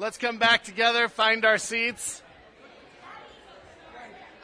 Let's 0.00 0.16
come 0.16 0.38
back 0.38 0.62
together, 0.62 1.08
find 1.08 1.44
our 1.44 1.58
seats. 1.58 2.22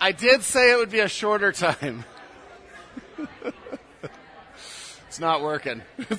I 0.01 0.11
did 0.11 0.43
say 0.43 0.73
it 0.73 0.79
would 0.79 0.91
be 0.91 0.99
a 0.99 1.07
shorter 1.07 1.53
time. 1.53 2.05
it's 5.07 5.21
not 5.21 5.43
working. 5.43 5.83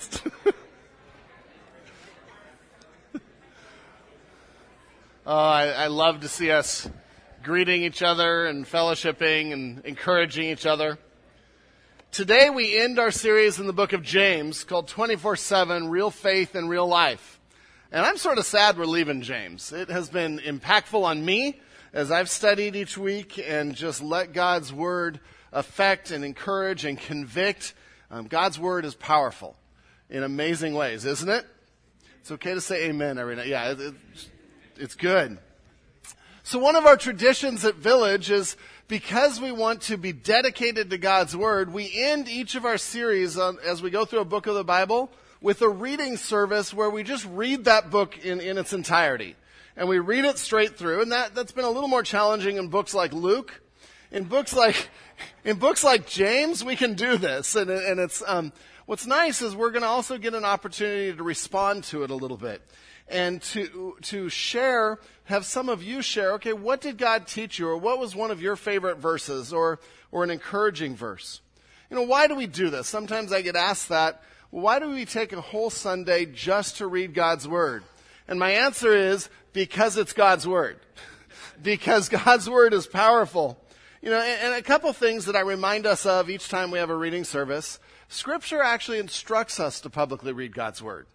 oh, 5.25 5.35
I, 5.35 5.67
I 5.67 5.87
love 5.87 6.21
to 6.21 6.29
see 6.29 6.49
us 6.49 6.89
greeting 7.43 7.83
each 7.83 8.01
other 8.01 8.45
and 8.45 8.65
fellowshipping 8.65 9.51
and 9.51 9.83
encouraging 9.83 10.45
each 10.45 10.65
other. 10.65 10.97
Today 12.13 12.49
we 12.49 12.79
end 12.79 12.99
our 12.99 13.11
series 13.11 13.59
in 13.59 13.67
the 13.67 13.73
book 13.73 13.91
of 13.91 14.01
James 14.01 14.63
called 14.63 14.87
24-7 14.87 15.89
Real 15.89 16.09
Faith 16.09 16.55
and 16.55 16.69
Real 16.69 16.87
Life. 16.87 17.34
And 17.95 18.05
I'm 18.05 18.17
sort 18.17 18.39
of 18.39 18.45
sad 18.45 18.77
we're 18.77 18.83
leaving 18.83 19.21
James. 19.21 19.71
It 19.71 19.89
has 19.89 20.09
been 20.09 20.39
impactful 20.39 21.01
on 21.01 21.23
me 21.23 21.61
as 21.93 22.11
I've 22.11 22.29
studied 22.29 22.75
each 22.75 22.97
week 22.97 23.39
and 23.39 23.73
just 23.73 24.03
let 24.03 24.33
God's 24.33 24.73
word 24.73 25.21
affect 25.53 26.11
and 26.11 26.25
encourage 26.25 26.83
and 26.83 26.99
convict. 26.99 27.73
Um, 28.11 28.27
God's 28.27 28.59
word 28.59 28.83
is 28.83 28.95
powerful 28.95 29.55
in 30.09 30.23
amazing 30.23 30.73
ways, 30.73 31.05
isn't 31.05 31.29
it? 31.29 31.45
It's 32.19 32.31
okay 32.31 32.53
to 32.53 32.59
say 32.59 32.89
amen 32.89 33.17
every 33.17 33.37
night. 33.37 33.47
Yeah, 33.47 33.71
it, 33.71 33.79
it, 33.79 33.95
it's 34.75 34.95
good. 34.95 35.37
So 36.43 36.59
one 36.59 36.75
of 36.75 36.85
our 36.85 36.97
traditions 36.97 37.63
at 37.63 37.75
Village 37.75 38.29
is 38.29 38.57
because 38.89 39.39
we 39.39 39.53
want 39.53 39.83
to 39.83 39.95
be 39.95 40.11
dedicated 40.11 40.89
to 40.89 40.97
God's 40.97 41.33
Word, 41.33 41.71
we 41.71 41.89
end 41.95 42.27
each 42.27 42.55
of 42.55 42.65
our 42.65 42.77
series 42.77 43.37
on, 43.37 43.57
as 43.65 43.81
we 43.81 43.89
go 43.89 44.03
through 44.03 44.19
a 44.19 44.25
book 44.25 44.47
of 44.47 44.55
the 44.55 44.65
Bible 44.65 45.09
with 45.41 45.61
a 45.61 45.69
reading 45.69 46.17
service 46.17 46.73
where 46.73 46.89
we 46.89 47.03
just 47.03 47.25
read 47.25 47.65
that 47.65 47.89
book 47.89 48.17
in, 48.19 48.39
in 48.39 48.57
its 48.57 48.73
entirety. 48.73 49.35
And 49.77 49.89
we 49.89 49.99
read 49.99 50.25
it 50.25 50.37
straight 50.37 50.77
through. 50.77 51.01
And 51.01 51.11
that, 51.11 51.35
that's 51.35 51.51
been 51.51 51.65
a 51.65 51.69
little 51.69 51.89
more 51.89 52.03
challenging 52.03 52.57
in 52.57 52.69
books 52.69 52.93
like 52.93 53.13
Luke. 53.13 53.61
In 54.11 54.23
books 54.23 54.55
like, 54.55 54.89
in 55.43 55.57
books 55.57 55.83
like 55.83 56.07
James, 56.07 56.63
we 56.63 56.75
can 56.75 56.93
do 56.93 57.17
this. 57.17 57.55
And, 57.55 57.69
and 57.69 57.99
it's, 57.99 58.23
um, 58.25 58.53
what's 58.85 59.05
nice 59.05 59.41
is 59.41 59.55
we're 59.55 59.71
going 59.71 59.83
to 59.83 59.87
also 59.87 60.17
get 60.17 60.33
an 60.33 60.45
opportunity 60.45 61.15
to 61.15 61.23
respond 61.23 61.83
to 61.85 62.03
it 62.03 62.11
a 62.11 62.15
little 62.15 62.37
bit 62.37 62.61
and 63.07 63.41
to, 63.41 63.95
to 64.01 64.29
share, 64.29 64.99
have 65.25 65.45
some 65.45 65.69
of 65.69 65.83
you 65.83 66.01
share, 66.01 66.33
okay, 66.33 66.53
what 66.53 66.81
did 66.81 66.97
God 66.97 67.27
teach 67.27 67.59
you? 67.59 67.67
Or 67.67 67.77
what 67.77 67.99
was 67.99 68.15
one 68.15 68.31
of 68.31 68.41
your 68.41 68.55
favorite 68.55 68.97
verses 68.97 69.53
or, 69.53 69.79
or 70.11 70.23
an 70.23 70.31
encouraging 70.31 70.95
verse? 70.95 71.41
You 71.89 71.97
know, 71.97 72.03
why 72.03 72.27
do 72.27 72.35
we 72.35 72.47
do 72.47 72.69
this? 72.69 72.87
Sometimes 72.87 73.31
I 73.31 73.41
get 73.41 73.55
asked 73.55 73.89
that. 73.89 74.23
Why 74.49 74.79
do 74.79 74.89
we 74.89 75.05
take 75.05 75.33
a 75.33 75.41
whole 75.41 75.69
Sunday 75.69 76.25
just 76.25 76.77
to 76.77 76.87
read 76.87 77.13
God's 77.13 77.47
Word? 77.47 77.83
And 78.27 78.39
my 78.39 78.51
answer 78.51 78.93
is 78.93 79.29
because 79.53 79.97
it's 79.97 80.13
God's 80.13 80.47
Word. 80.47 80.79
because 81.61 82.09
God's 82.09 82.49
Word 82.49 82.73
is 82.73 82.87
powerful. 82.87 83.59
You 84.01 84.11
know, 84.11 84.19
and, 84.21 84.41
and 84.41 84.53
a 84.53 84.61
couple 84.61 84.91
things 84.93 85.25
that 85.25 85.35
I 85.35 85.41
remind 85.41 85.85
us 85.85 86.05
of 86.05 86.29
each 86.29 86.49
time 86.49 86.71
we 86.71 86.79
have 86.79 86.89
a 86.89 86.95
reading 86.95 87.23
service. 87.23 87.79
Scripture 88.07 88.61
actually 88.61 88.99
instructs 88.99 89.59
us 89.59 89.81
to 89.81 89.89
publicly 89.89 90.31
read 90.31 90.53
God's 90.53 90.81
Word. 90.81 91.07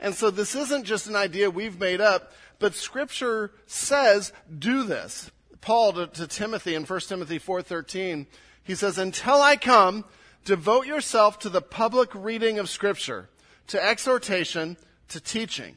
And 0.00 0.14
so 0.14 0.30
this 0.30 0.54
isn't 0.54 0.84
just 0.84 1.08
an 1.08 1.16
idea 1.16 1.50
we've 1.50 1.78
made 1.78 2.00
up, 2.00 2.32
but 2.58 2.74
scripture 2.74 3.52
says 3.66 4.32
do 4.56 4.84
this. 4.84 5.30
Paul 5.60 5.92
to, 5.94 6.06
to 6.06 6.26
Timothy 6.26 6.74
in 6.74 6.84
1 6.84 7.00
Timothy 7.00 7.38
4:13, 7.38 8.26
he 8.62 8.74
says, 8.74 8.98
"Until 8.98 9.42
I 9.42 9.56
come, 9.56 10.04
devote 10.48 10.86
yourself 10.86 11.38
to 11.38 11.50
the 11.50 11.60
public 11.60 12.08
reading 12.14 12.58
of 12.58 12.70
scripture, 12.70 13.28
to 13.66 13.84
exhortation, 13.84 14.78
to 15.08 15.20
teaching." 15.20 15.76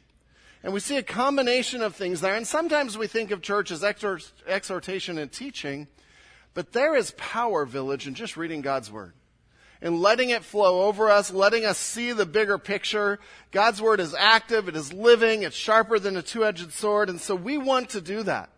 And 0.62 0.72
we 0.72 0.80
see 0.80 0.96
a 0.96 1.02
combination 1.02 1.82
of 1.82 1.94
things 1.94 2.22
there, 2.22 2.34
and 2.34 2.46
sometimes 2.46 2.96
we 2.96 3.06
think 3.06 3.30
of 3.30 3.42
church 3.42 3.70
as 3.70 3.84
exhortation 3.84 5.18
and 5.18 5.30
teaching, 5.30 5.88
but 6.54 6.72
there 6.72 6.96
is 6.96 7.12
power, 7.18 7.66
village, 7.66 8.06
in 8.06 8.14
just 8.14 8.34
reading 8.38 8.62
God's 8.62 8.90
word 8.90 9.12
and 9.82 10.00
letting 10.00 10.30
it 10.30 10.42
flow 10.42 10.84
over 10.84 11.10
us, 11.10 11.30
letting 11.30 11.66
us 11.66 11.76
see 11.76 12.12
the 12.12 12.24
bigger 12.24 12.56
picture. 12.56 13.18
God's 13.50 13.82
word 13.82 14.00
is 14.00 14.14
active, 14.14 14.68
it 14.68 14.76
is 14.76 14.90
living, 14.90 15.42
it's 15.42 15.54
sharper 15.54 15.98
than 15.98 16.16
a 16.16 16.22
two-edged 16.22 16.72
sword, 16.72 17.10
and 17.10 17.20
so 17.20 17.34
we 17.34 17.58
want 17.58 17.90
to 17.90 18.00
do 18.00 18.22
that. 18.22 18.48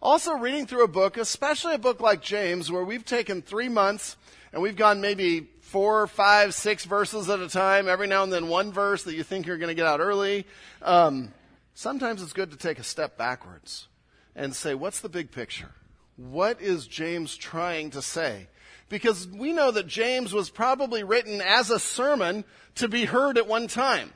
Also 0.00 0.32
reading 0.34 0.66
through 0.66 0.84
a 0.84 0.88
book, 0.88 1.16
especially 1.16 1.74
a 1.74 1.78
book 1.78 2.00
like 2.00 2.22
James, 2.22 2.70
where 2.70 2.84
we've 2.84 3.04
taken 3.04 3.42
three 3.42 3.68
months 3.68 4.16
and 4.52 4.62
we've 4.62 4.76
gone 4.76 5.00
maybe 5.00 5.48
four, 5.60 6.06
five, 6.06 6.54
six 6.54 6.84
verses 6.84 7.28
at 7.28 7.40
a 7.40 7.48
time, 7.48 7.88
every 7.88 8.06
now 8.06 8.22
and 8.22 8.32
then 8.32 8.48
one 8.48 8.72
verse 8.72 9.04
that 9.04 9.14
you 9.14 9.22
think 9.22 9.46
you're 9.46 9.58
going 9.58 9.68
to 9.68 9.74
get 9.74 9.86
out 9.86 10.00
early. 10.00 10.46
Um, 10.82 11.32
sometimes 11.74 12.22
it's 12.22 12.32
good 12.32 12.50
to 12.50 12.56
take 12.56 12.78
a 12.78 12.84
step 12.84 13.16
backwards 13.16 13.88
and 14.34 14.54
say, 14.54 14.74
what's 14.74 15.00
the 15.00 15.08
big 15.08 15.30
picture? 15.30 15.70
What 16.16 16.60
is 16.60 16.86
James 16.86 17.36
trying 17.36 17.90
to 17.90 18.02
say? 18.02 18.48
because 18.90 19.28
we 19.28 19.52
know 19.52 19.70
that 19.70 19.86
James 19.86 20.34
was 20.34 20.50
probably 20.50 21.02
written 21.02 21.40
as 21.40 21.70
a 21.70 21.78
sermon 21.78 22.44
to 22.74 22.88
be 22.88 23.06
heard 23.06 23.38
at 23.38 23.46
one 23.46 23.68
time. 23.68 24.12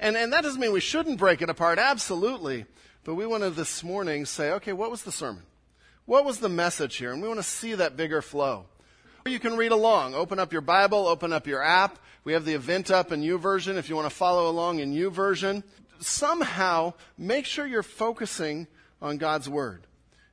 And, 0.00 0.16
and 0.16 0.32
that 0.32 0.42
doesn't 0.42 0.60
mean 0.60 0.72
we 0.72 0.80
shouldn't 0.80 1.18
break 1.18 1.42
it 1.42 1.50
apart, 1.50 1.78
absolutely. 1.78 2.64
But 3.04 3.16
we 3.16 3.26
want 3.26 3.42
to 3.42 3.50
this 3.50 3.84
morning 3.84 4.24
say, 4.24 4.52
okay, 4.52 4.72
what 4.72 4.90
was 4.90 5.02
the 5.02 5.12
sermon? 5.12 5.42
What 6.06 6.24
was 6.24 6.38
the 6.38 6.48
message 6.48 6.96
here? 6.96 7.12
And 7.12 7.20
we 7.20 7.28
want 7.28 7.40
to 7.40 7.44
see 7.44 7.74
that 7.74 7.96
bigger 7.96 8.22
flow. 8.22 8.66
Or 9.24 9.30
you 9.30 9.38
can 9.38 9.56
read 9.56 9.72
along. 9.72 10.14
Open 10.14 10.38
up 10.38 10.52
your 10.52 10.62
Bible, 10.62 11.06
open 11.06 11.32
up 11.32 11.46
your 11.46 11.62
app. 11.62 11.98
We 12.24 12.32
have 12.32 12.44
the 12.44 12.54
event 12.54 12.90
up 12.90 13.12
in 13.12 13.22
YouVersion 13.22 13.76
if 13.76 13.88
you 13.88 13.96
want 13.96 14.08
to 14.08 14.14
follow 14.14 14.48
along 14.48 14.80
in 14.80 14.92
YouVersion. 14.92 15.62
Somehow, 16.00 16.94
make 17.16 17.46
sure 17.46 17.66
you're 17.66 17.82
focusing 17.82 18.66
on 19.00 19.18
God's 19.18 19.48
Word. 19.48 19.86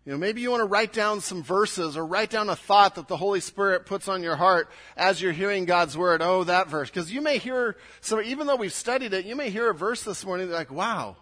You 0.05 0.13
know, 0.13 0.17
maybe 0.17 0.41
you 0.41 0.49
want 0.49 0.61
to 0.61 0.65
write 0.65 0.91
down 0.91 1.21
some 1.21 1.43
verses 1.43 1.95
or 1.95 2.03
write 2.03 2.31
down 2.31 2.49
a 2.49 2.55
thought 2.55 2.95
that 2.95 3.07
the 3.07 3.17
Holy 3.17 3.41
Spirit 3.41 3.85
puts 3.85 4.07
on 4.07 4.23
your 4.23 4.37
heart 4.37 4.69
as 4.97 5.21
you're 5.21 5.33
hearing 5.33 5.65
God's 5.65 5.95
word. 5.95 6.23
Oh, 6.23 6.45
that 6.45 6.67
verse. 6.67 6.89
Because 6.89 7.11
you 7.11 7.21
may 7.21 7.37
hear, 7.37 7.75
so 8.01 8.19
even 8.19 8.47
though 8.47 8.55
we've 8.55 8.73
studied 8.73 9.13
it, 9.13 9.25
you 9.25 9.35
may 9.35 9.51
hear 9.51 9.69
a 9.69 9.73
verse 9.75 10.01
this 10.01 10.25
morning 10.25 10.49
like, 10.49 10.71
wow, 10.71 11.17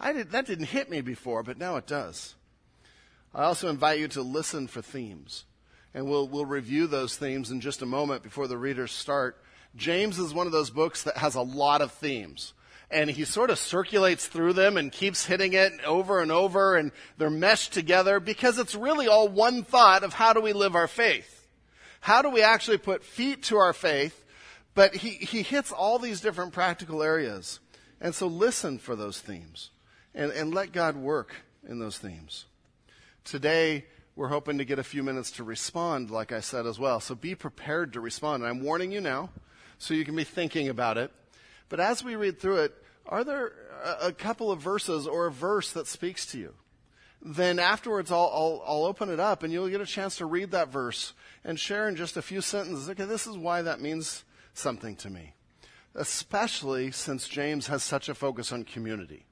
I 0.00 0.14
did, 0.14 0.30
that 0.30 0.46
didn't 0.46 0.66
hit 0.66 0.88
me 0.88 1.02
before, 1.02 1.42
but 1.42 1.58
now 1.58 1.76
it 1.76 1.86
does. 1.86 2.34
I 3.34 3.42
also 3.42 3.68
invite 3.68 3.98
you 3.98 4.08
to 4.08 4.22
listen 4.22 4.66
for 4.66 4.80
themes. 4.80 5.44
And 5.94 6.06
we'll, 6.06 6.26
we'll 6.26 6.46
review 6.46 6.86
those 6.86 7.16
themes 7.16 7.50
in 7.50 7.60
just 7.60 7.82
a 7.82 7.86
moment 7.86 8.22
before 8.22 8.46
the 8.46 8.56
readers 8.56 8.92
start. 8.92 9.36
James 9.76 10.18
is 10.18 10.32
one 10.32 10.46
of 10.46 10.52
those 10.52 10.70
books 10.70 11.02
that 11.04 11.18
has 11.18 11.34
a 11.34 11.42
lot 11.42 11.82
of 11.82 11.92
themes 11.92 12.54
and 12.92 13.10
he 13.10 13.24
sort 13.24 13.50
of 13.50 13.58
circulates 13.58 14.26
through 14.26 14.52
them 14.52 14.76
and 14.76 14.92
keeps 14.92 15.24
hitting 15.24 15.54
it 15.54 15.72
over 15.84 16.20
and 16.20 16.30
over 16.30 16.76
and 16.76 16.92
they're 17.16 17.30
meshed 17.30 17.72
together 17.72 18.20
because 18.20 18.58
it's 18.58 18.74
really 18.74 19.08
all 19.08 19.28
one 19.28 19.64
thought 19.64 20.04
of 20.04 20.12
how 20.12 20.32
do 20.32 20.40
we 20.40 20.52
live 20.52 20.76
our 20.76 20.86
faith? 20.86 21.48
How 22.00 22.20
do 22.20 22.28
we 22.28 22.42
actually 22.42 22.78
put 22.78 23.02
feet 23.02 23.44
to 23.44 23.56
our 23.56 23.72
faith? 23.72 24.24
But 24.74 24.94
he, 24.94 25.10
he 25.10 25.42
hits 25.42 25.72
all 25.72 25.98
these 25.98 26.20
different 26.20 26.52
practical 26.52 27.02
areas. 27.02 27.60
And 28.00 28.14
so 28.14 28.26
listen 28.26 28.78
for 28.78 28.94
those 28.94 29.20
themes 29.20 29.70
and, 30.14 30.30
and 30.32 30.54
let 30.54 30.72
God 30.72 30.96
work 30.96 31.34
in 31.66 31.78
those 31.78 31.98
themes. 31.98 32.44
Today, 33.24 33.86
we're 34.14 34.28
hoping 34.28 34.58
to 34.58 34.64
get 34.64 34.78
a 34.78 34.84
few 34.84 35.02
minutes 35.02 35.30
to 35.32 35.44
respond, 35.44 36.10
like 36.10 36.32
I 36.32 36.40
said 36.40 36.66
as 36.66 36.78
well. 36.78 37.00
So 37.00 37.14
be 37.14 37.34
prepared 37.34 37.94
to 37.94 38.00
respond. 38.00 38.42
And 38.42 38.50
I'm 38.50 38.62
warning 38.62 38.92
you 38.92 39.00
now 39.00 39.30
so 39.78 39.94
you 39.94 40.04
can 40.04 40.16
be 40.16 40.24
thinking 40.24 40.68
about 40.68 40.98
it. 40.98 41.10
But 41.68 41.80
as 41.80 42.04
we 42.04 42.16
read 42.16 42.38
through 42.38 42.58
it, 42.58 42.74
are 43.06 43.24
there 43.24 43.52
a 44.00 44.12
couple 44.12 44.50
of 44.50 44.60
verses 44.60 45.06
or 45.06 45.26
a 45.26 45.32
verse 45.32 45.72
that 45.72 45.86
speaks 45.86 46.26
to 46.26 46.38
you? 46.38 46.54
Then 47.24 47.58
afterwards, 47.58 48.10
I'll, 48.10 48.30
I'll, 48.32 48.62
I'll, 48.66 48.84
open 48.84 49.08
it 49.08 49.20
up 49.20 49.42
and 49.42 49.52
you'll 49.52 49.68
get 49.68 49.80
a 49.80 49.86
chance 49.86 50.16
to 50.16 50.26
read 50.26 50.50
that 50.50 50.68
verse 50.68 51.12
and 51.44 51.58
share 51.58 51.88
in 51.88 51.94
just 51.94 52.16
a 52.16 52.22
few 52.22 52.40
sentences. 52.40 52.90
Okay, 52.90 53.04
this 53.04 53.26
is 53.26 53.38
why 53.38 53.62
that 53.62 53.80
means 53.80 54.24
something 54.54 54.96
to 54.96 55.10
me. 55.10 55.34
Especially 55.94 56.90
since 56.90 57.28
James 57.28 57.68
has 57.68 57.82
such 57.82 58.08
a 58.08 58.14
focus 58.14 58.50
on 58.50 58.64
community. 58.64 59.24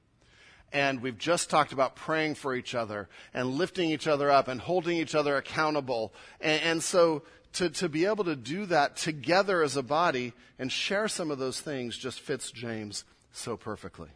And 0.73 1.01
we've 1.01 1.17
just 1.17 1.49
talked 1.49 1.73
about 1.73 1.95
praying 1.95 2.35
for 2.35 2.55
each 2.55 2.75
other 2.75 3.09
and 3.33 3.55
lifting 3.55 3.89
each 3.89 4.07
other 4.07 4.31
up 4.31 4.47
and 4.47 4.61
holding 4.61 4.97
each 4.97 5.15
other 5.15 5.35
accountable. 5.35 6.13
And, 6.39 6.61
and 6.63 6.83
so 6.83 7.23
to, 7.53 7.69
to 7.69 7.89
be 7.89 8.05
able 8.05 8.23
to 8.23 8.35
do 8.35 8.65
that 8.67 8.95
together 8.95 9.61
as 9.63 9.75
a 9.75 9.83
body 9.83 10.33
and 10.57 10.71
share 10.71 11.07
some 11.07 11.31
of 11.31 11.39
those 11.39 11.59
things 11.59 11.97
just 11.97 12.21
fits 12.21 12.51
James 12.51 13.03
so 13.33 13.57
perfectly. 13.57 14.09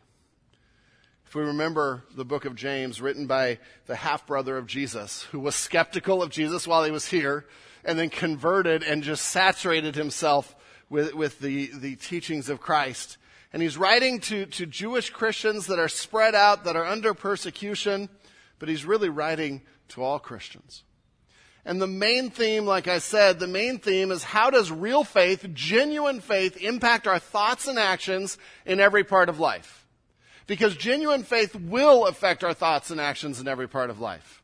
If 1.25 1.35
we 1.35 1.41
remember 1.41 2.03
the 2.15 2.23
book 2.23 2.45
of 2.45 2.55
James, 2.55 3.01
written 3.01 3.27
by 3.27 3.59
the 3.87 3.95
half 3.95 4.25
brother 4.25 4.57
of 4.57 4.67
Jesus, 4.67 5.23
who 5.23 5.39
was 5.39 5.55
skeptical 5.55 6.23
of 6.23 6.29
Jesus 6.29 6.67
while 6.67 6.83
he 6.83 6.91
was 6.91 7.07
here, 7.07 7.45
and 7.83 7.99
then 7.99 8.09
converted 8.09 8.83
and 8.83 9.03
just 9.03 9.25
saturated 9.25 9.95
himself 9.95 10.55
with, 10.89 11.13
with 11.13 11.39
the, 11.39 11.71
the 11.73 11.95
teachings 11.95 12.47
of 12.47 12.61
Christ. 12.61 13.17
And 13.55 13.61
he's 13.61 13.77
writing 13.77 14.19
to, 14.19 14.47
to 14.47 14.65
Jewish 14.65 15.11
Christians 15.11 15.67
that 15.67 15.79
are 15.79 15.87
spread 15.87 16.35
out, 16.35 16.65
that 16.65 16.75
are 16.75 16.83
under 16.83 17.13
persecution, 17.13 18.09
but 18.59 18.67
he's 18.67 18.83
really 18.83 19.07
writing 19.07 19.61
to 19.87 20.03
all 20.03 20.19
Christians. 20.19 20.83
And 21.63 21.81
the 21.81 21.87
main 21.87 22.29
theme, 22.31 22.65
like 22.65 22.89
I 22.89 22.99
said, 22.99 23.39
the 23.39 23.47
main 23.47 23.79
theme 23.79 24.11
is 24.11 24.25
how 24.25 24.49
does 24.49 24.73
real 24.73 25.05
faith, 25.05 25.47
genuine 25.53 26.19
faith, 26.19 26.57
impact 26.57 27.07
our 27.07 27.17
thoughts 27.17 27.69
and 27.69 27.79
actions 27.79 28.37
in 28.65 28.81
every 28.81 29.05
part 29.05 29.29
of 29.29 29.39
life? 29.39 29.87
Because 30.47 30.75
genuine 30.75 31.23
faith 31.23 31.55
will 31.55 32.07
affect 32.07 32.43
our 32.43 32.53
thoughts 32.53 32.91
and 32.91 32.99
actions 32.99 33.39
in 33.39 33.47
every 33.47 33.69
part 33.69 33.89
of 33.89 34.01
life. 34.01 34.43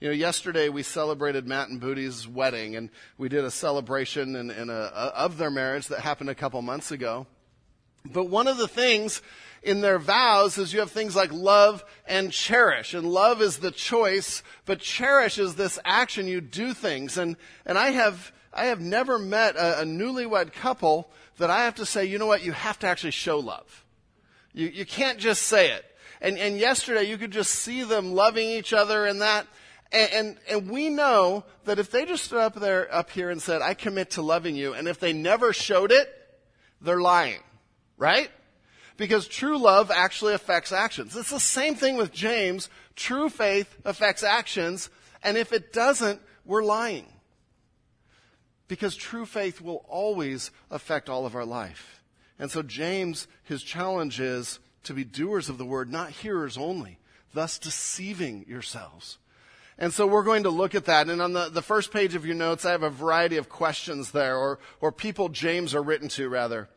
You 0.00 0.08
know, 0.08 0.14
yesterday 0.14 0.70
we 0.70 0.82
celebrated 0.82 1.46
Matt 1.46 1.68
and 1.68 1.78
Booty's 1.78 2.26
wedding, 2.26 2.74
and 2.74 2.88
we 3.18 3.28
did 3.28 3.44
a 3.44 3.50
celebration 3.50 4.34
in, 4.34 4.50
in 4.50 4.70
a, 4.70 4.72
a, 4.72 5.12
of 5.14 5.36
their 5.36 5.50
marriage 5.50 5.88
that 5.88 6.00
happened 6.00 6.30
a 6.30 6.34
couple 6.34 6.62
months 6.62 6.90
ago. 6.90 7.26
But 8.12 8.28
one 8.28 8.48
of 8.48 8.56
the 8.56 8.68
things 8.68 9.22
in 9.62 9.80
their 9.80 9.98
vows 9.98 10.58
is 10.58 10.72
you 10.72 10.80
have 10.80 10.92
things 10.92 11.16
like 11.16 11.32
love 11.32 11.84
and 12.06 12.32
cherish. 12.32 12.94
And 12.94 13.06
love 13.06 13.42
is 13.42 13.58
the 13.58 13.72
choice, 13.72 14.42
but 14.64 14.78
cherish 14.78 15.38
is 15.38 15.56
this 15.56 15.78
action 15.84 16.28
you 16.28 16.40
do 16.40 16.72
things. 16.72 17.18
And, 17.18 17.36
and 17.64 17.76
I 17.76 17.90
have, 17.90 18.32
I 18.52 18.66
have 18.66 18.80
never 18.80 19.18
met 19.18 19.56
a, 19.56 19.80
a 19.80 19.84
newlywed 19.84 20.52
couple 20.52 21.10
that 21.38 21.50
I 21.50 21.64
have 21.64 21.74
to 21.76 21.86
say, 21.86 22.04
you 22.04 22.18
know 22.18 22.26
what, 22.26 22.44
you 22.44 22.52
have 22.52 22.78
to 22.78 22.86
actually 22.86 23.10
show 23.10 23.38
love. 23.38 23.84
You, 24.52 24.68
you 24.68 24.86
can't 24.86 25.18
just 25.18 25.42
say 25.42 25.72
it. 25.72 25.84
And, 26.20 26.38
and 26.38 26.58
yesterday 26.58 27.04
you 27.04 27.18
could 27.18 27.32
just 27.32 27.50
see 27.50 27.82
them 27.82 28.14
loving 28.14 28.48
each 28.48 28.72
other 28.72 29.04
and 29.04 29.20
that. 29.20 29.46
And, 29.92 30.12
and, 30.12 30.36
and, 30.50 30.70
we 30.70 30.88
know 30.88 31.44
that 31.64 31.78
if 31.78 31.90
they 31.90 32.04
just 32.06 32.24
stood 32.24 32.40
up 32.40 32.54
there, 32.54 32.92
up 32.92 33.10
here 33.10 33.30
and 33.30 33.40
said, 33.40 33.62
I 33.62 33.74
commit 33.74 34.10
to 34.12 34.22
loving 34.22 34.56
you, 34.56 34.74
and 34.74 34.88
if 34.88 34.98
they 34.98 35.12
never 35.12 35.52
showed 35.52 35.92
it, 35.92 36.08
they're 36.80 37.00
lying. 37.00 37.38
Right? 37.98 38.30
Because 38.96 39.26
true 39.28 39.58
love 39.58 39.90
actually 39.90 40.34
affects 40.34 40.72
actions. 40.72 41.16
It's 41.16 41.30
the 41.30 41.40
same 41.40 41.74
thing 41.74 41.96
with 41.96 42.12
James. 42.12 42.68
True 42.94 43.28
faith 43.28 43.76
affects 43.84 44.22
actions, 44.22 44.88
and 45.22 45.36
if 45.36 45.52
it 45.52 45.72
doesn't, 45.72 46.20
we're 46.44 46.64
lying. 46.64 47.06
Because 48.68 48.96
true 48.96 49.26
faith 49.26 49.60
will 49.60 49.84
always 49.88 50.50
affect 50.70 51.08
all 51.08 51.26
of 51.26 51.36
our 51.36 51.44
life. 51.44 52.02
And 52.38 52.50
so 52.50 52.62
James, 52.62 53.28
his 53.44 53.62
challenge 53.62 54.20
is 54.20 54.58
to 54.84 54.94
be 54.94 55.04
doers 55.04 55.48
of 55.48 55.58
the 55.58 55.64
word, 55.64 55.90
not 55.90 56.10
hearers 56.10 56.56
only, 56.56 56.98
thus 57.34 57.58
deceiving 57.58 58.44
yourselves. 58.48 59.18
And 59.78 59.92
so 59.92 60.06
we're 60.06 60.22
going 60.22 60.44
to 60.44 60.50
look 60.50 60.74
at 60.74 60.86
that. 60.86 61.08
And 61.08 61.20
on 61.20 61.32
the, 61.32 61.48
the 61.48 61.62
first 61.62 61.92
page 61.92 62.14
of 62.14 62.24
your 62.24 62.34
notes, 62.34 62.64
I 62.64 62.70
have 62.70 62.82
a 62.82 62.90
variety 62.90 63.36
of 63.36 63.48
questions 63.48 64.12
there, 64.12 64.36
or, 64.36 64.58
or 64.80 64.90
people 64.90 65.28
James 65.28 65.74
are 65.74 65.82
written 65.82 66.08
to, 66.10 66.28
rather. 66.28 66.68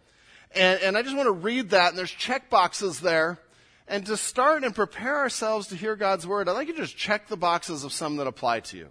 And, 0.56 0.81
and 0.81 0.98
I 0.98 1.04
just 1.04 1.16
want 1.16 1.28
to 1.28 1.31
read 1.31 1.72
that, 1.72 1.90
and 1.90 1.98
there's 1.98 2.12
check 2.12 2.50
boxes 2.50 3.00
there. 3.00 3.40
And 3.88 4.06
to 4.06 4.18
start 4.18 4.63
and 4.63 4.75
prepare 4.75 5.18
ourselves 5.18 5.68
to 5.68 5.75
hear 5.75 5.96
God's 5.96 6.28
word, 6.28 6.48
I'd 6.48 6.54
like 6.54 6.68
you 6.68 6.75
to 6.75 6.81
just 6.81 6.98
check 6.98 7.28
the 7.28 7.38
boxes 7.38 7.84
of 7.84 7.92
some 7.92 8.18
that 8.18 8.28
apply 8.28 8.60
to 8.62 8.78
you. 8.78 8.90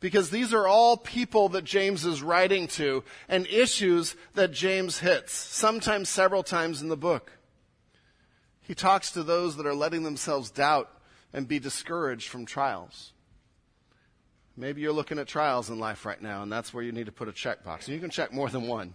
Because 0.00 0.30
these 0.30 0.52
are 0.52 0.66
all 0.66 0.96
people 0.96 1.50
that 1.50 1.64
James 1.64 2.04
is 2.04 2.22
writing 2.22 2.66
to 2.68 3.04
and 3.28 3.46
issues 3.46 4.16
that 4.34 4.52
James 4.52 4.98
hits, 4.98 5.32
sometimes 5.32 6.08
several 6.08 6.42
times 6.42 6.82
in 6.82 6.88
the 6.88 6.96
book. 6.96 7.38
He 8.62 8.74
talks 8.74 9.12
to 9.12 9.22
those 9.22 9.56
that 9.56 9.66
are 9.66 9.74
letting 9.74 10.02
themselves 10.02 10.50
doubt 10.50 10.90
and 11.32 11.46
be 11.46 11.58
discouraged 11.58 12.28
from 12.28 12.46
trials. 12.46 13.12
Maybe 14.56 14.80
you're 14.80 14.92
looking 14.92 15.18
at 15.18 15.28
trials 15.28 15.70
in 15.70 15.78
life 15.78 16.04
right 16.04 16.20
now, 16.20 16.42
and 16.42 16.50
that's 16.50 16.74
where 16.74 16.82
you 16.82 16.92
need 16.92 17.06
to 17.06 17.12
put 17.12 17.28
a 17.28 17.32
checkbox. 17.32 17.86
And 17.86 17.94
you 17.94 18.00
can 18.00 18.10
check 18.10 18.32
more 18.32 18.48
than 18.48 18.66
one. 18.66 18.94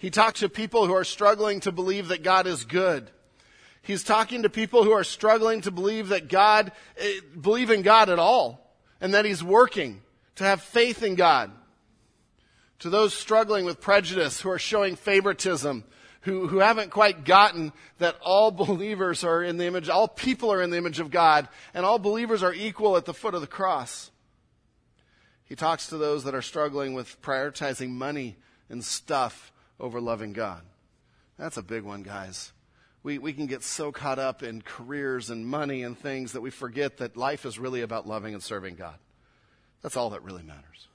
He 0.00 0.08
talks 0.08 0.40
to 0.40 0.48
people 0.48 0.86
who 0.86 0.94
are 0.94 1.04
struggling 1.04 1.60
to 1.60 1.72
believe 1.72 2.08
that 2.08 2.22
God 2.22 2.46
is 2.46 2.64
good. 2.64 3.10
He's 3.82 4.02
talking 4.02 4.42
to 4.42 4.48
people 4.48 4.82
who 4.82 4.92
are 4.92 5.04
struggling 5.04 5.60
to 5.60 5.70
believe 5.70 6.08
that 6.08 6.28
God, 6.28 6.72
eh, 6.96 7.20
believe 7.38 7.70
in 7.70 7.82
God 7.82 8.08
at 8.08 8.18
all, 8.18 8.74
and 8.98 9.12
that 9.12 9.26
He's 9.26 9.44
working, 9.44 10.00
to 10.36 10.44
have 10.44 10.62
faith 10.62 11.02
in 11.02 11.16
God. 11.16 11.52
To 12.78 12.88
those 12.88 13.12
struggling 13.12 13.66
with 13.66 13.82
prejudice, 13.82 14.40
who 14.40 14.48
are 14.48 14.58
showing 14.58 14.96
favoritism, 14.96 15.84
who, 16.22 16.46
who 16.46 16.60
haven't 16.60 16.90
quite 16.90 17.26
gotten 17.26 17.70
that 17.98 18.16
all 18.22 18.50
believers 18.50 19.22
are 19.22 19.42
in 19.42 19.58
the 19.58 19.66
image, 19.66 19.90
all 19.90 20.08
people 20.08 20.50
are 20.50 20.62
in 20.62 20.70
the 20.70 20.78
image 20.78 20.98
of 20.98 21.10
God, 21.10 21.46
and 21.74 21.84
all 21.84 21.98
believers 21.98 22.42
are 22.42 22.54
equal 22.54 22.96
at 22.96 23.04
the 23.04 23.12
foot 23.12 23.34
of 23.34 23.42
the 23.42 23.46
cross. 23.46 24.10
He 25.44 25.56
talks 25.56 25.88
to 25.88 25.98
those 25.98 26.24
that 26.24 26.34
are 26.34 26.40
struggling 26.40 26.94
with 26.94 27.20
prioritizing 27.20 27.90
money 27.90 28.38
and 28.70 28.82
stuff 28.82 29.52
over 29.80 30.00
loving 30.00 30.32
God. 30.32 30.62
That's 31.38 31.56
a 31.56 31.62
big 31.62 31.82
one, 31.82 32.02
guys. 32.02 32.52
We, 33.02 33.18
we 33.18 33.32
can 33.32 33.46
get 33.46 33.62
so 33.62 33.90
caught 33.92 34.18
up 34.18 34.42
in 34.42 34.60
careers 34.60 35.30
and 35.30 35.46
money 35.46 35.82
and 35.82 35.98
things 35.98 36.32
that 36.32 36.42
we 36.42 36.50
forget 36.50 36.98
that 36.98 37.16
life 37.16 37.46
is 37.46 37.58
really 37.58 37.80
about 37.80 38.06
loving 38.06 38.34
and 38.34 38.42
serving 38.42 38.74
God. 38.74 38.96
That's 39.82 39.96
all 39.96 40.10
that 40.10 40.22
really 40.22 40.42
matters. 40.42 40.88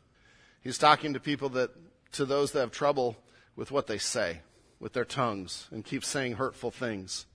He's 0.61 0.77
talking 0.77 1.13
to 1.13 1.19
people 1.19 1.49
that, 1.49 1.71
to 2.13 2.25
those 2.25 2.51
that 2.51 2.59
have 2.59 2.71
trouble 2.71 3.17
with 3.55 3.71
what 3.71 3.87
they 3.87 3.97
say, 3.97 4.41
with 4.79 4.93
their 4.93 5.05
tongues, 5.05 5.67
and 5.71 5.83
keep 5.83 6.05
saying 6.05 6.33
hurtful 6.33 6.69
things. 6.69 7.25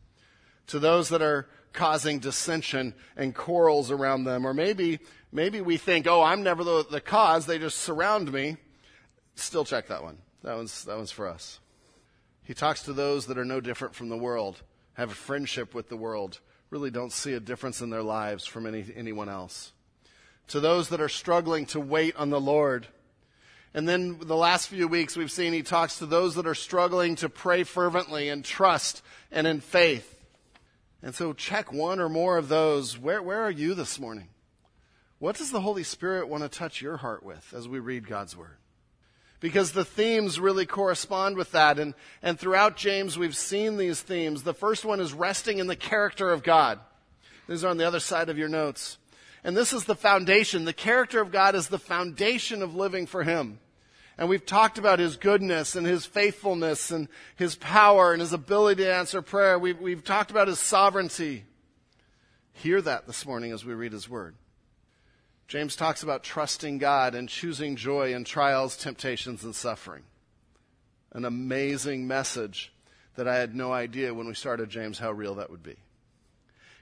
To 0.69 0.79
those 0.79 1.09
that 1.09 1.23
are 1.23 1.49
causing 1.73 2.21
dissension 2.21 2.95
and 3.17 3.35
quarrels 3.35 3.91
around 3.91 4.23
them, 4.23 4.47
or 4.47 4.55
maybe, 4.55 5.01
maybe 5.33 5.61
we 5.61 5.79
think, 5.79 6.07
oh, 6.07 6.23
I'm 6.23 6.45
never 6.45 6.63
the, 6.63 6.87
the 6.89 7.01
cause, 7.01 7.47
they 7.47 7.59
just 7.59 7.79
surround 7.79 8.33
me. 8.33 8.57
Still 9.35 9.65
check 9.65 9.89
that 9.89 10.05
one. 10.05 10.19
That 10.43 10.57
one's, 10.57 10.85
that 10.85 10.97
one's 10.97 11.11
for 11.11 11.29
us. 11.29 11.61
He 12.43 12.55
talks 12.55 12.83
to 12.83 12.93
those 12.93 13.27
that 13.27 13.39
are 13.39 13.45
no 13.45 13.61
different 13.61 13.95
from 13.95 14.09
the 14.09 14.17
world, 14.17 14.63
have 14.95 15.11
a 15.11 15.15
friendship 15.15 15.75
with 15.75 15.89
the 15.89 15.97
world, 15.97 16.41
really 16.71 16.91
don't 16.91 17.13
see 17.13 17.35
a 17.35 17.41
difference 17.41 17.81
in 17.81 17.91
their 17.91 18.03
lives 18.03 18.47
from 18.47 18.67
any, 18.67 18.85
anyone 18.97 19.29
else. 19.29 19.73
To 20.49 20.61
those 20.61 20.89
that 20.89 21.01
are 21.01 21.09
struggling 21.09 21.67
to 21.67 21.81
wait 21.81 22.17
on 22.17 22.31
the 22.31 22.41
Lord. 22.41 22.87
And 23.73 23.89
then 23.89 24.19
the 24.21 24.37
last 24.37 24.69
few 24.69 24.89
weeks 24.89 25.17
we've 25.17 25.31
seen 25.31 25.53
he 25.53 25.63
talks 25.63 25.99
to 25.99 26.07
those 26.07 26.35
that 26.35 26.47
are 26.47 26.55
struggling 26.55 27.17
to 27.17 27.29
pray 27.29 27.63
fervently 27.63 28.29
and 28.29 28.45
trust 28.45 29.03
and 29.31 29.47
in 29.47 29.61
faith. 29.61 30.17
And 31.03 31.15
so 31.15 31.33
check 31.33 31.73
one 31.73 32.01
or 32.01 32.09
more 32.09 32.37
of 32.37 32.49
those. 32.49 32.99
Where, 32.99 33.23
where 33.23 33.43
are 33.43 33.51
you 33.51 33.75
this 33.75 33.99
morning? 34.01 34.29
What 35.19 35.37
does 35.37 35.51
the 35.51 35.61
Holy 35.61 35.85
Spirit 35.85 36.29
want 36.29 36.43
to 36.43 36.49
touch 36.49 36.81
your 36.81 36.97
heart 36.97 37.23
with 37.23 37.55
as 37.57 37.69
we 37.69 37.79
read 37.79 38.09
God's 38.09 38.37
Word? 38.37 38.57
Because 39.41 39.73
the 39.73 39.85
themes 39.85 40.39
really 40.39 40.67
correspond 40.67 41.37
with 41.37 41.53
that. 41.53 41.79
And, 41.79 41.95
and 42.23 42.39
throughout 42.39 42.77
James, 42.77 43.19
we've 43.19 43.37
seen 43.37 43.77
these 43.77 44.01
themes. 44.01 44.43
The 44.43 44.55
first 44.55 44.85
one 44.85 45.01
is 45.01 45.13
resting 45.13 45.59
in 45.59 45.67
the 45.67 45.77
character 45.77 46.31
of 46.31 46.43
God. 46.43 46.79
These 47.49 47.65
are 47.65 47.69
on 47.69 47.79
the 47.79 47.87
other 47.87 48.01
side 48.01 48.29
of 48.29 48.39
your 48.39 48.49
notes. 48.49 48.99
And 49.43 49.57
this 49.57 49.73
is 49.73 49.85
the 49.85 49.95
foundation. 49.95 50.67
The 50.67 50.73
character 50.73 51.21
of 51.21 51.33
God 51.33 51.55
is 51.55 51.69
the 51.69 51.79
foundation 51.79 52.63
of 52.63 52.77
living 52.77 53.07
for 53.07 53.25
Him. 53.25 53.59
And 54.19 54.29
we've 54.29 54.45
talked 54.45 54.77
about 54.77 54.99
His 54.99 55.17
goodness 55.17 55.75
and 55.75 55.87
His 55.87 56.05
faithfulness 56.05 56.91
and 56.91 57.09
His 57.37 57.57
power 57.57 58.13
and 58.13 58.21
His 58.21 58.35
ability 58.35 58.85
to 58.85 58.95
answer 58.95 59.23
prayer. 59.23 59.59
We've, 59.59 59.81
we've 59.81 60.05
talked 60.05 60.31
about 60.31 60.49
His 60.49 60.59
sovereignty. 60.59 61.45
Hear 62.53 62.83
that 62.83 63.07
this 63.07 63.25
morning 63.25 63.53
as 63.53 63.65
we 63.65 63.73
read 63.73 63.93
His 63.93 64.09
Word. 64.09 64.35
James 65.51 65.75
talks 65.75 66.05
about 66.05 66.23
trusting 66.23 66.79
God 66.79 67.17
and 67.17 67.29
choosing 67.29 67.75
joy 67.75 68.15
in 68.15 68.23
trials, 68.23 68.77
temptations, 68.77 69.43
and 69.43 69.53
suffering. 69.53 70.05
An 71.11 71.25
amazing 71.25 72.07
message 72.07 72.73
that 73.17 73.27
I 73.27 73.35
had 73.35 73.53
no 73.53 73.73
idea 73.73 74.15
when 74.15 74.29
we 74.29 74.35
started 74.35 74.71
James 74.71 75.01
how 75.01 75.11
real 75.11 75.35
that 75.35 75.51
would 75.51 75.65
be. 75.65 75.75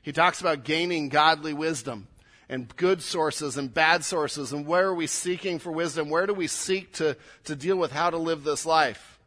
He 0.02 0.12
talks 0.12 0.42
about 0.42 0.64
gaining 0.64 1.08
godly 1.08 1.54
wisdom 1.54 2.08
and 2.50 2.68
good 2.76 3.00
sources 3.00 3.56
and 3.56 3.72
bad 3.72 4.04
sources 4.04 4.52
and 4.52 4.66
where 4.66 4.88
are 4.88 4.94
we 4.94 5.06
seeking 5.06 5.58
for 5.58 5.72
wisdom? 5.72 6.10
Where 6.10 6.26
do 6.26 6.34
we 6.34 6.46
seek 6.46 6.92
to, 6.96 7.16
to 7.44 7.56
deal 7.56 7.78
with 7.78 7.90
how 7.90 8.10
to 8.10 8.18
live 8.18 8.44
this 8.44 8.66
life? 8.66 9.18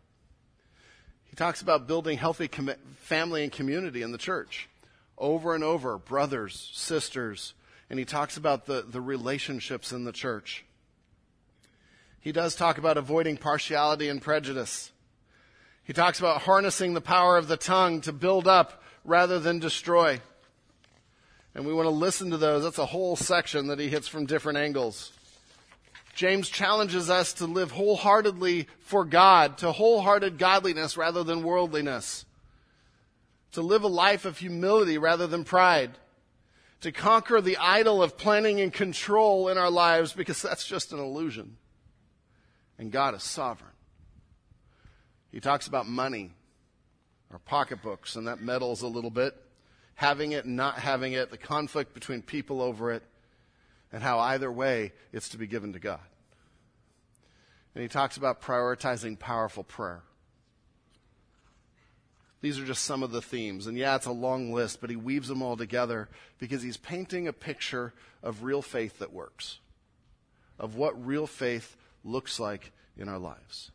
He 1.24 1.36
talks 1.36 1.64
about 1.64 1.88
building 1.88 2.20
healthy 2.20 2.48
com- 2.48 2.76
family 2.98 3.42
and 3.42 3.52
community 3.52 4.04
in 4.04 4.12
the 4.12 4.20
church. 4.20 4.70
Over 5.18 5.56
and 5.56 5.64
over, 5.64 5.98
brothers, 5.98 6.70
sisters, 6.76 7.56
and 7.92 8.00
he 8.00 8.06
talks 8.06 8.38
about 8.38 8.68
the, 8.68 8.86
the 8.88 9.02
relationships 9.02 9.92
in 9.92 10.06
the 10.06 10.14
church. 10.14 10.64
He 12.22 12.32
does 12.32 12.56
talk 12.56 12.78
about 12.78 12.96
avoiding 12.96 13.36
partiality 13.36 14.08
and 14.08 14.22
prejudice. 14.22 14.94
He 15.84 15.92
talks 15.92 16.18
about 16.18 16.44
harnessing 16.44 16.94
the 16.94 17.02
power 17.02 17.38
of 17.38 17.50
the 17.50 17.58
tongue 17.58 18.00
to 18.02 18.14
build 18.14 18.48
up 18.48 18.82
rather 19.04 19.40
than 19.40 19.60
destroy. 19.60 20.22
And 21.54 21.66
we 21.66 21.74
want 21.74 21.86
to 21.88 21.90
listen 21.90 22.32
to 22.32 22.38
those. 22.38 22.64
That's 22.64 22.78
a 22.78 22.86
whole 22.86 23.18
section 23.18 23.68
that 23.68 23.80
he 23.80 23.90
hits 23.90 24.08
from 24.08 24.26
different 24.26 24.60
angles. 24.60 25.12
James 26.16 26.48
challenges 26.48 27.10
us 27.10 27.34
to 27.34 27.46
live 27.46 27.72
wholeheartedly 27.72 28.70
for 28.80 29.04
God, 29.04 29.58
to 29.58 29.74
wholehearted 29.74 30.38
godliness 30.38 30.96
rather 30.96 31.26
than 31.26 31.44
worldliness, 31.44 32.26
to 33.52 33.62
live 33.62 33.84
a 33.84 33.90
life 33.90 34.24
of 34.24 34.38
humility 34.38 34.98
rather 34.98 35.28
than 35.28 35.44
pride, 35.44 35.98
to 36.82 36.92
conquer 36.92 37.42
the 37.42 37.58
idol 37.58 38.02
of 38.02 38.18
planning 38.18 38.60
and 38.60 38.74
control 38.74 39.50
in 39.50 39.58
our 39.58 39.70
lives 39.70 40.14
because 40.14 40.42
that's 40.42 40.66
just 40.66 40.92
an 40.94 41.00
illusion. 41.00 41.58
And 42.78 42.92
God 42.92 43.16
is 43.16 43.24
sovereign. 43.24 43.72
He 45.32 45.40
talks 45.40 45.68
about 45.68 45.88
money, 45.88 46.32
our 47.32 47.40
pocketbooks, 47.40 48.16
and 48.16 48.28
that 48.28 48.42
meddles 48.42 48.82
a 48.82 48.88
little 48.88 49.12
bit. 49.12 49.36
Having 49.96 50.32
it 50.32 50.46
and 50.46 50.56
not 50.56 50.80
having 50.80 51.14
it, 51.14 51.30
the 51.30 51.38
conflict 51.38 51.94
between 51.94 52.24
people 52.24 52.62
over 52.62 52.92
it, 52.92 53.04
and 53.92 54.02
how 54.02 54.20
either 54.20 54.52
way 54.52 54.94
it's 55.14 55.30
to 55.30 55.38
be 55.38 55.46
given 55.46 55.74
to 55.74 55.80
God. 55.80 56.00
And 57.76 57.84
he 57.84 57.88
talks 57.88 58.18
about 58.18 58.42
prioritizing 58.42 59.20
powerful 59.20 59.64
prayer. 59.64 60.02
These 62.42 62.60
are 62.60 62.66
just 62.66 62.84
some 62.84 63.04
of 63.04 63.12
the 63.12 63.22
themes. 63.22 63.68
And 63.68 63.78
yeah, 63.78 63.96
it's 63.96 64.08
a 64.08 64.12
long 64.12 64.52
list, 64.52 64.82
but 64.82 64.90
he 64.90 64.96
weaves 64.96 65.28
them 65.28 65.42
all 65.42 65.56
together 65.56 66.10
because 66.40 66.64
he's 66.64 66.78
painting 66.78 67.28
a 67.28 67.34
picture 67.34 67.94
of 68.24 68.44
real 68.44 68.62
faith 68.62 69.00
that 69.00 69.14
works, 69.14 69.60
of 70.60 70.76
what 70.76 71.06
real 71.06 71.28
faith 71.28 71.78
looks 72.04 72.40
like 72.40 72.72
in 72.98 73.08
our 73.08 73.20
lives. 73.20 73.72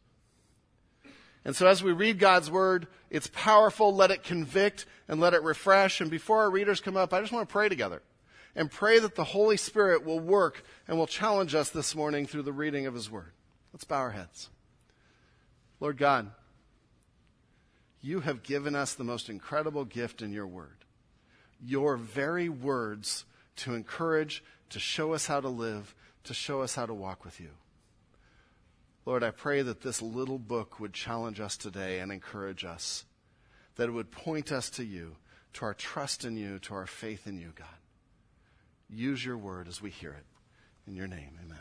And 1.45 1.55
so 1.55 1.69
as 1.69 1.81
we 1.81 1.93
read 1.93 2.19
God's 2.19 2.51
word, 2.51 2.89
it's 3.09 3.29
powerful. 3.29 3.95
Let 3.95 4.11
it 4.11 4.25
convict 4.25 4.85
and 5.07 5.21
let 5.21 5.33
it 5.33 5.45
refresh. 5.45 6.01
And 6.01 6.11
before 6.11 6.41
our 6.41 6.51
readers 6.51 6.81
come 6.81 6.97
up, 6.97 7.15
I 7.15 7.21
just 7.21 7.33
want 7.33 7.49
to 7.49 7.53
pray 7.53 7.69
together 7.69 8.03
and 8.57 8.69
pray 8.69 8.99
that 8.99 9.15
the 9.15 9.23
Holy 9.23 9.57
Spirit 9.57 10.05
will 10.05 10.19
work 10.19 10.65
and 10.89 10.99
will 10.99 11.07
challenge 11.07 11.55
us 11.55 11.71
this 11.71 11.95
morning 11.95 12.27
through 12.27 12.43
the 12.43 12.53
reading 12.53 12.87
of 12.87 12.95
his 12.95 13.09
word. 13.09 13.31
Let's 13.73 13.85
bow 13.85 13.99
our 13.99 14.11
heads. 14.11 14.49
Lord 15.79 15.99
God, 15.99 16.33
you 18.01 18.21
have 18.21 18.43
given 18.43 18.75
us 18.75 18.95
the 18.95 19.05
most 19.05 19.29
incredible 19.29 19.85
gift 19.85 20.23
in 20.23 20.33
your 20.33 20.47
word. 20.47 20.85
Your 21.65 21.97
very 21.97 22.49
words 22.49 23.25
to 23.57 23.75
encourage, 23.75 24.45
to 24.71 24.79
show 24.79 25.15
us 25.15 25.27
how 25.27 25.41
to 25.41 25.49
live, 25.49 25.95
to 26.25 26.35
show 26.35 26.61
us 26.61 26.75
how 26.75 26.87
to 26.87 26.95
walk 26.95 27.25
with 27.25 27.41
you. 27.41 27.51
Lord, 29.05 29.23
I 29.23 29.31
pray 29.31 29.63
that 29.63 29.83
this 29.83 30.03
little 30.03 30.39
book 30.39 30.81
would 30.81 30.93
challenge 30.93 31.41
us 31.41 31.57
today 31.57 32.01
and 32.01 32.11
encourage 32.11 32.65
us, 32.65 33.05
that 33.77 33.89
it 33.89 33.93
would 33.93 34.11
point 34.11 34.51
us 34.51 34.69
to 34.71 34.85
you, 34.85 35.17
to 35.55 35.65
our 35.65 35.75
trust 35.75 36.25
in 36.25 36.37
you, 36.37 36.59
to 36.61 36.75
our 36.75 36.87
faith 36.87 37.27
in 37.27 37.39
you, 37.39 37.53
God. 37.55 37.69
Use 38.91 39.25
your 39.25 39.39
word 39.39 39.69
as 39.69 39.81
we 39.81 39.91
hear 39.91 40.11
it. 40.11 40.27
In 40.87 40.97
your 40.97 41.07
name, 41.07 41.39
amen. 41.45 41.61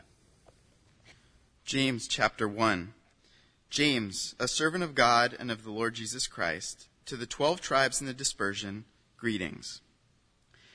James 1.64 2.06
chapter 2.06 2.46
1. 2.46 2.94
James, 3.68 4.34
a 4.38 4.48
servant 4.48 4.84
of 4.84 4.94
God 4.94 5.36
and 5.38 5.50
of 5.50 5.64
the 5.64 5.70
Lord 5.70 5.94
Jesus 5.94 6.26
Christ, 6.26 6.88
to 7.04 7.16
the 7.16 7.26
twelve 7.26 7.60
tribes 7.60 8.00
in 8.00 8.06
the 8.06 8.14
dispersion, 8.14 8.84
greetings. 9.16 9.80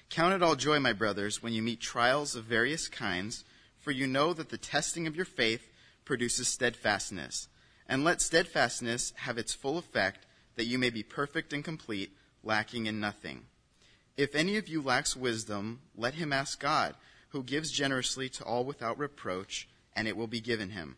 Count 0.10 0.34
it 0.34 0.44
all 0.44 0.56
joy, 0.56 0.80
my 0.80 0.94
brothers, 0.94 1.42
when 1.42 1.54
you 1.54 1.62
meet 1.62 1.80
trials 1.80 2.36
of 2.36 2.44
various 2.44 2.90
kinds, 2.90 3.46
for 3.80 3.92
you 3.92 4.08
know 4.08 4.34
that 4.34 4.50
the 4.50 4.58
testing 4.58 5.08
of 5.08 5.16
your 5.16 5.26
faith 5.26 5.70
produces 6.04 6.50
steadfastness. 6.50 7.48
And 7.88 8.04
let 8.04 8.22
steadfastness 8.22 9.14
have 9.18 9.38
its 9.38 9.54
full 9.54 9.78
effect, 9.78 10.26
that 10.56 10.66
you 10.66 10.78
may 10.78 10.90
be 10.90 11.02
perfect 11.02 11.54
and 11.54 11.64
complete, 11.64 12.12
lacking 12.44 12.86
in 12.86 13.00
nothing. 13.00 13.44
If 14.18 14.36
any 14.36 14.58
of 14.58 14.68
you 14.68 14.82
lacks 14.82 15.16
wisdom, 15.16 15.82
let 15.96 16.16
him 16.16 16.34
ask 16.34 16.60
God, 16.60 16.96
who 17.30 17.44
gives 17.44 17.72
generously 17.72 18.28
to 18.30 18.44
all 18.44 18.66
without 18.66 19.00
reproach, 19.00 19.70
and 19.96 20.08
it 20.08 20.18
will 20.18 20.28
be 20.28 20.42
given 20.42 20.72
him. 20.72 20.98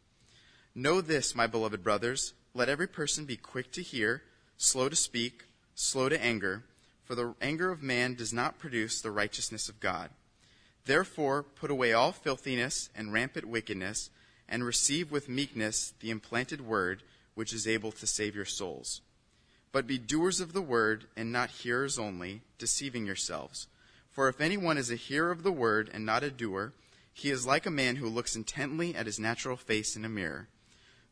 Know 0.73 1.01
this, 1.01 1.35
my 1.35 1.47
beloved 1.47 1.83
brothers. 1.83 2.33
Let 2.53 2.69
every 2.69 2.87
person 2.87 3.25
be 3.25 3.35
quick 3.35 3.73
to 3.73 3.81
hear, 3.81 4.23
slow 4.55 4.87
to 4.87 4.95
speak, 4.95 5.43
slow 5.75 6.07
to 6.07 6.23
anger, 6.23 6.63
for 7.03 7.13
the 7.13 7.35
anger 7.41 7.71
of 7.71 7.83
man 7.83 8.15
does 8.15 8.31
not 8.31 8.57
produce 8.57 9.01
the 9.01 9.11
righteousness 9.11 9.67
of 9.67 9.81
God. 9.81 10.11
Therefore, 10.85 11.43
put 11.43 11.71
away 11.71 11.91
all 11.91 12.13
filthiness 12.13 12.89
and 12.95 13.11
rampant 13.11 13.49
wickedness, 13.49 14.11
and 14.47 14.63
receive 14.63 15.11
with 15.11 15.27
meekness 15.27 15.93
the 15.99 16.09
implanted 16.09 16.61
word, 16.61 17.03
which 17.35 17.51
is 17.51 17.67
able 17.67 17.91
to 17.91 18.07
save 18.07 18.33
your 18.33 18.45
souls. 18.45 19.01
But 19.73 19.87
be 19.87 19.97
doers 19.97 20.39
of 20.39 20.53
the 20.53 20.61
word, 20.61 21.05
and 21.17 21.33
not 21.33 21.49
hearers 21.49 21.99
only, 21.99 22.43
deceiving 22.57 23.05
yourselves. 23.05 23.67
For 24.09 24.29
if 24.29 24.39
anyone 24.39 24.77
is 24.77 24.89
a 24.89 24.95
hearer 24.95 25.31
of 25.31 25.43
the 25.43 25.51
word 25.51 25.89
and 25.93 26.05
not 26.05 26.23
a 26.23 26.31
doer, 26.31 26.71
he 27.13 27.29
is 27.29 27.45
like 27.45 27.65
a 27.65 27.71
man 27.71 27.97
who 27.97 28.07
looks 28.07 28.37
intently 28.37 28.95
at 28.95 29.05
his 29.05 29.19
natural 29.19 29.57
face 29.57 29.97
in 29.97 30.05
a 30.05 30.09
mirror. 30.09 30.47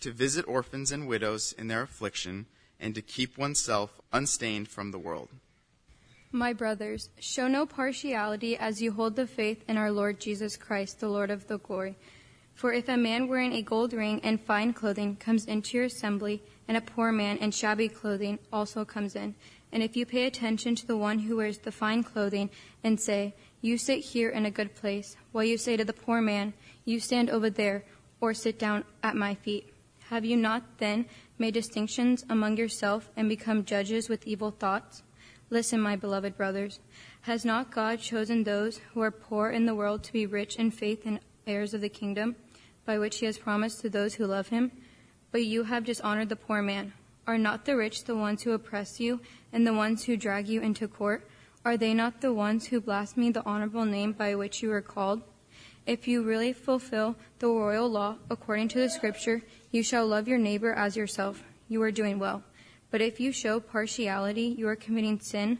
to 0.00 0.12
visit 0.12 0.46
orphans 0.48 0.92
and 0.92 1.06
widows 1.06 1.52
in 1.56 1.68
their 1.68 1.82
affliction, 1.82 2.46
and 2.78 2.94
to 2.94 3.02
keep 3.02 3.36
oneself 3.36 4.00
unstained 4.12 4.68
from 4.68 4.90
the 4.90 4.98
world. 4.98 5.28
My 6.32 6.52
brothers, 6.52 7.10
show 7.18 7.48
no 7.48 7.66
partiality 7.66 8.56
as 8.56 8.80
you 8.80 8.92
hold 8.92 9.16
the 9.16 9.26
faith 9.26 9.64
in 9.68 9.76
our 9.76 9.90
Lord 9.90 10.20
Jesus 10.20 10.56
Christ, 10.56 11.00
the 11.00 11.08
Lord 11.08 11.30
of 11.30 11.48
the 11.48 11.58
glory. 11.58 11.96
For 12.54 12.72
if 12.72 12.88
a 12.88 12.96
man 12.96 13.26
wearing 13.26 13.52
a 13.52 13.62
gold 13.62 13.92
ring 13.92 14.20
and 14.22 14.40
fine 14.40 14.72
clothing 14.72 15.16
comes 15.16 15.46
into 15.46 15.76
your 15.76 15.86
assembly, 15.86 16.42
and 16.68 16.76
a 16.76 16.80
poor 16.80 17.10
man 17.10 17.38
in 17.38 17.50
shabby 17.50 17.88
clothing 17.88 18.38
also 18.52 18.84
comes 18.84 19.16
in, 19.16 19.34
and 19.72 19.82
if 19.82 19.96
you 19.96 20.06
pay 20.06 20.26
attention 20.26 20.74
to 20.76 20.86
the 20.86 20.96
one 20.96 21.20
who 21.20 21.36
wears 21.36 21.58
the 21.58 21.72
fine 21.72 22.02
clothing 22.02 22.50
and 22.84 23.00
say, 23.00 23.34
You 23.60 23.78
sit 23.78 24.00
here 24.00 24.30
in 24.30 24.46
a 24.46 24.50
good 24.50 24.74
place, 24.74 25.16
while 25.32 25.44
you 25.44 25.58
say 25.58 25.76
to 25.76 25.84
the 25.84 25.92
poor 25.92 26.20
man, 26.20 26.52
You 26.84 27.00
stand 27.00 27.30
over 27.30 27.50
there, 27.50 27.84
or 28.20 28.34
sit 28.34 28.58
down 28.58 28.84
at 29.02 29.16
my 29.16 29.34
feet, 29.34 29.72
have 30.10 30.24
you 30.24 30.36
not 30.36 30.64
then 30.78 31.06
made 31.38 31.54
distinctions 31.54 32.24
among 32.28 32.56
yourself 32.56 33.08
and 33.16 33.28
become 33.28 33.64
judges 33.64 34.08
with 34.08 34.26
evil 34.26 34.50
thoughts? 34.50 35.04
Listen, 35.50 35.80
my 35.80 35.94
beloved 35.94 36.36
brothers. 36.36 36.80
Has 37.22 37.44
not 37.44 37.70
God 37.70 38.00
chosen 38.00 38.42
those 38.42 38.78
who 38.92 39.02
are 39.02 39.12
poor 39.12 39.50
in 39.50 39.66
the 39.66 39.74
world 39.74 40.02
to 40.02 40.12
be 40.12 40.26
rich 40.26 40.56
in 40.56 40.72
faith 40.72 41.06
and 41.06 41.20
heirs 41.46 41.74
of 41.74 41.80
the 41.80 41.88
kingdom, 41.88 42.34
by 42.84 42.98
which 42.98 43.18
he 43.18 43.26
has 43.26 43.38
promised 43.38 43.82
to 43.82 43.88
those 43.88 44.14
who 44.14 44.26
love 44.26 44.48
him? 44.48 44.72
But 45.30 45.44
you 45.44 45.62
have 45.62 45.84
dishonored 45.84 46.28
the 46.28 46.34
poor 46.34 46.60
man. 46.60 46.92
Are 47.28 47.38
not 47.38 47.64
the 47.64 47.76
rich 47.76 48.02
the 48.02 48.16
ones 48.16 48.42
who 48.42 48.50
oppress 48.50 48.98
you 48.98 49.20
and 49.52 49.64
the 49.64 49.74
ones 49.74 50.02
who 50.04 50.16
drag 50.16 50.48
you 50.48 50.60
into 50.60 50.88
court? 50.88 51.28
Are 51.64 51.76
they 51.76 51.94
not 51.94 52.20
the 52.20 52.34
ones 52.34 52.66
who 52.66 52.80
blaspheme 52.80 53.30
the 53.30 53.46
honorable 53.46 53.84
name 53.84 54.10
by 54.10 54.34
which 54.34 54.60
you 54.60 54.72
are 54.72 54.82
called? 54.82 55.22
If 55.86 56.06
you 56.06 56.22
really 56.22 56.52
fulfill 56.52 57.16
the 57.38 57.48
royal 57.48 57.88
law 57.88 58.16
according 58.28 58.68
to 58.68 58.78
the 58.78 58.90
scripture, 58.90 59.42
you 59.70 59.82
shall 59.82 60.06
love 60.06 60.26
your 60.26 60.38
neighbor 60.38 60.72
as 60.72 60.96
yourself. 60.96 61.42
You 61.68 61.82
are 61.82 61.90
doing 61.90 62.18
well. 62.18 62.42
But 62.90 63.00
if 63.00 63.20
you 63.20 63.30
show 63.30 63.60
partiality, 63.60 64.54
you 64.58 64.66
are 64.66 64.76
committing 64.76 65.20
sin 65.20 65.58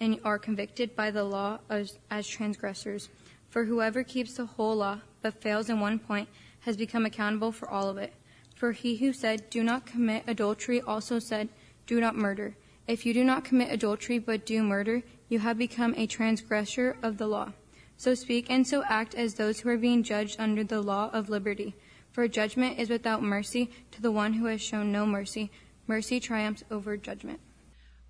and 0.00 0.18
are 0.24 0.38
convicted 0.38 0.96
by 0.96 1.10
the 1.10 1.24
law 1.24 1.58
as, 1.68 1.98
as 2.10 2.26
transgressors. 2.26 3.10
For 3.50 3.64
whoever 3.64 4.02
keeps 4.02 4.34
the 4.34 4.46
whole 4.46 4.76
law 4.76 5.00
but 5.20 5.42
fails 5.42 5.68
in 5.68 5.80
one 5.80 5.98
point 5.98 6.28
has 6.60 6.76
become 6.76 7.04
accountable 7.04 7.52
for 7.52 7.68
all 7.68 7.88
of 7.88 7.98
it. 7.98 8.14
For 8.54 8.72
he 8.72 8.96
who 8.96 9.12
said, 9.12 9.50
Do 9.50 9.62
not 9.62 9.86
commit 9.86 10.24
adultery, 10.26 10.80
also 10.80 11.18
said, 11.18 11.48
Do 11.86 12.00
not 12.00 12.16
murder. 12.16 12.56
If 12.86 13.04
you 13.04 13.12
do 13.12 13.24
not 13.24 13.44
commit 13.44 13.72
adultery 13.72 14.18
but 14.18 14.46
do 14.46 14.62
murder, 14.62 15.02
you 15.28 15.38
have 15.38 15.58
become 15.58 15.94
a 15.96 16.06
transgressor 16.06 16.96
of 17.02 17.18
the 17.18 17.26
law. 17.26 17.52
So 17.96 18.14
speak 18.14 18.50
and 18.50 18.66
so 18.66 18.82
act 18.88 19.14
as 19.14 19.34
those 19.34 19.60
who 19.60 19.68
are 19.68 19.76
being 19.76 20.02
judged 20.02 20.40
under 20.40 20.64
the 20.64 20.80
law 20.80 21.10
of 21.12 21.28
liberty. 21.28 21.74
For 22.12 22.26
judgment 22.28 22.78
is 22.78 22.90
without 22.90 23.22
mercy 23.22 23.70
to 23.92 24.02
the 24.02 24.10
one 24.10 24.34
who 24.34 24.46
has 24.46 24.60
shown 24.60 24.90
no 24.90 25.06
mercy. 25.06 25.50
Mercy 25.86 26.20
triumphs 26.20 26.64
over 26.70 26.96
judgment. 26.96 27.40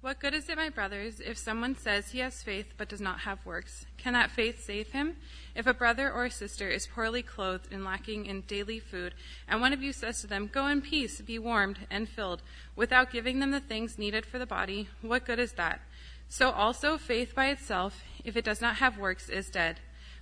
What 0.00 0.18
good 0.18 0.32
is 0.32 0.48
it, 0.48 0.56
my 0.56 0.70
brothers, 0.70 1.20
if 1.20 1.36
someone 1.36 1.76
says 1.76 2.12
he 2.12 2.20
has 2.20 2.42
faith 2.42 2.72
but 2.78 2.88
does 2.88 3.02
not 3.02 3.20
have 3.20 3.44
works? 3.44 3.84
Can 3.98 4.14
that 4.14 4.30
faith 4.30 4.64
save 4.64 4.92
him? 4.92 5.16
If 5.54 5.66
a 5.66 5.74
brother 5.74 6.10
or 6.10 6.24
a 6.24 6.30
sister 6.30 6.70
is 6.70 6.86
poorly 6.86 7.22
clothed 7.22 7.70
and 7.70 7.84
lacking 7.84 8.24
in 8.24 8.40
daily 8.42 8.78
food, 8.78 9.12
and 9.46 9.60
one 9.60 9.74
of 9.74 9.82
you 9.82 9.92
says 9.92 10.22
to 10.22 10.26
them, 10.26 10.48
Go 10.50 10.68
in 10.68 10.80
peace, 10.80 11.20
be 11.20 11.38
warmed 11.38 11.80
and 11.90 12.08
filled, 12.08 12.40
without 12.74 13.12
giving 13.12 13.40
them 13.40 13.50
the 13.50 13.60
things 13.60 13.98
needed 13.98 14.24
for 14.24 14.38
the 14.38 14.46
body, 14.46 14.88
what 15.02 15.26
good 15.26 15.38
is 15.38 15.52
that? 15.52 15.82
So 16.30 16.50
also 16.50 16.96
faith 16.96 17.34
by 17.34 17.48
itself, 17.48 18.02
if 18.24 18.38
it 18.38 18.44
does 18.44 18.62
not 18.62 18.76
have 18.76 18.96
works, 18.96 19.28
is 19.28 19.50
dead. 19.50 19.80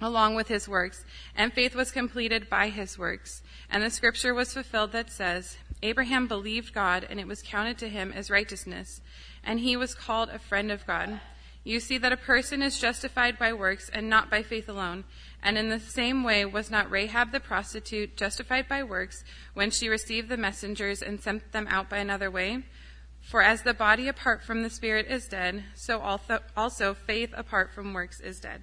along 0.00 0.34
with 0.34 0.48
his 0.48 0.68
works, 0.68 1.04
and 1.34 1.52
faith 1.52 1.74
was 1.74 1.90
completed 1.90 2.48
by 2.48 2.68
his 2.68 2.98
works. 2.98 3.42
And 3.70 3.82
the 3.82 3.90
scripture 3.90 4.34
was 4.34 4.54
fulfilled 4.54 4.92
that 4.92 5.10
says, 5.10 5.56
Abraham 5.82 6.26
believed 6.26 6.74
God, 6.74 7.06
and 7.08 7.18
it 7.18 7.26
was 7.26 7.42
counted 7.42 7.78
to 7.78 7.88
him 7.88 8.12
as 8.12 8.30
righteousness 8.30 9.00
and 9.48 9.60
he 9.60 9.76
was 9.76 9.94
called 9.94 10.28
a 10.28 10.38
friend 10.38 10.70
of 10.70 10.86
God. 10.86 11.20
You 11.64 11.80
see 11.80 11.98
that 11.98 12.12
a 12.12 12.18
person 12.18 12.62
is 12.62 12.78
justified 12.78 13.38
by 13.38 13.52
works 13.52 13.90
and 13.92 14.08
not 14.08 14.30
by 14.30 14.42
faith 14.42 14.68
alone. 14.68 15.04
And 15.42 15.58
in 15.58 15.68
the 15.68 15.80
same 15.80 16.24
way 16.24 16.44
was 16.44 16.70
not 16.70 16.90
Rahab 16.90 17.32
the 17.32 17.40
prostitute 17.40 18.16
justified 18.16 18.68
by 18.68 18.82
works 18.82 19.24
when 19.54 19.70
she 19.70 19.88
received 19.88 20.28
the 20.28 20.36
messengers 20.36 21.02
and 21.02 21.20
sent 21.20 21.52
them 21.52 21.66
out 21.68 21.88
by 21.88 21.98
another 21.98 22.30
way? 22.30 22.64
For 23.20 23.42
as 23.42 23.62
the 23.62 23.74
body 23.74 24.08
apart 24.08 24.42
from 24.42 24.62
the 24.62 24.70
spirit 24.70 25.06
is 25.08 25.28
dead, 25.28 25.64
so 25.74 26.00
also 26.56 26.94
faith 26.94 27.30
apart 27.36 27.72
from 27.74 27.92
works 27.92 28.20
is 28.20 28.40
dead. 28.40 28.62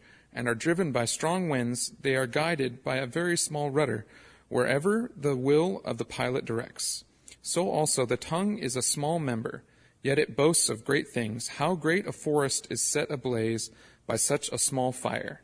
and 0.33 0.47
are 0.47 0.55
driven 0.55 0.91
by 0.91 1.05
strong 1.05 1.49
winds, 1.49 1.91
they 2.01 2.15
are 2.15 2.27
guided 2.27 2.83
by 2.83 2.97
a 2.97 3.05
very 3.05 3.37
small 3.37 3.69
rudder, 3.69 4.05
wherever 4.49 5.11
the 5.15 5.35
will 5.35 5.81
of 5.85 5.97
the 5.97 6.05
pilot 6.05 6.45
directs. 6.45 7.03
So 7.41 7.69
also 7.69 8.05
the 8.05 8.17
tongue 8.17 8.57
is 8.57 8.75
a 8.75 8.81
small 8.81 9.19
member, 9.19 9.63
yet 10.03 10.19
it 10.19 10.35
boasts 10.35 10.69
of 10.69 10.85
great 10.85 11.07
things. 11.09 11.47
How 11.47 11.75
great 11.75 12.07
a 12.07 12.11
forest 12.11 12.67
is 12.69 12.81
set 12.81 13.09
ablaze 13.11 13.71
by 14.07 14.15
such 14.15 14.49
a 14.49 14.57
small 14.57 14.91
fire. 14.91 15.41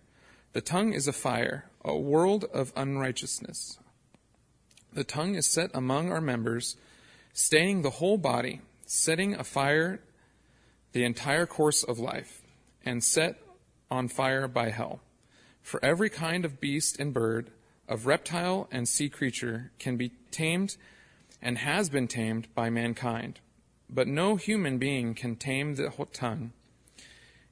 The 0.53 0.61
tongue 0.61 0.93
is 0.93 1.07
a 1.07 1.13
fire, 1.13 1.69
a 1.83 1.97
world 1.97 2.45
of 2.53 2.73
unrighteousness. 2.75 3.79
The 4.93 5.03
tongue 5.03 5.35
is 5.35 5.47
set 5.47 5.69
among 5.73 6.11
our 6.11 6.21
members, 6.21 6.77
staining 7.33 7.81
the 7.81 7.91
whole 7.91 8.17
body, 8.17 8.61
setting 8.85 9.35
afire 9.35 9.99
the 10.93 11.03
entire 11.03 11.45
course 11.45 11.83
of 11.83 11.99
life, 11.99 12.41
and 12.83 13.03
set 13.03 13.35
on 13.89 14.07
fire 14.07 14.47
by 14.47 14.69
hell. 14.69 14.99
For 15.61 15.83
every 15.83 16.09
kind 16.09 16.45
of 16.45 16.59
beast 16.59 16.99
and 16.99 17.13
bird, 17.13 17.51
of 17.87 18.05
reptile 18.05 18.67
and 18.71 18.87
sea 18.87 19.09
creature 19.09 19.71
can 19.79 19.97
be 19.97 20.11
tamed 20.31 20.77
and 21.41 21.57
has 21.59 21.89
been 21.89 22.07
tamed 22.07 22.47
by 22.53 22.69
mankind. 22.69 23.39
But 23.89 24.07
no 24.07 24.35
human 24.35 24.77
being 24.77 25.13
can 25.13 25.35
tame 25.35 25.75
the 25.75 25.91
tongue. 26.11 26.51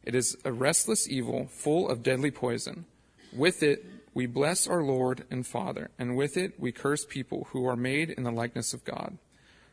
It 0.03 0.13
is 0.13 0.37
a 0.43 0.51
restless 0.51 1.09
evil 1.09 1.47
full 1.47 1.89
of 1.89 2.03
deadly 2.03 2.31
poison. 2.31 2.85
With 3.33 3.63
it 3.63 3.85
we 4.13 4.25
bless 4.25 4.67
our 4.67 4.81
Lord 4.81 5.25
and 5.29 5.45
Father, 5.45 5.91
and 5.99 6.15
with 6.15 6.37
it 6.37 6.59
we 6.59 6.71
curse 6.71 7.05
people 7.05 7.47
who 7.51 7.67
are 7.67 7.75
made 7.75 8.09
in 8.09 8.23
the 8.23 8.31
likeness 8.31 8.73
of 8.73 8.85
God. 8.85 9.17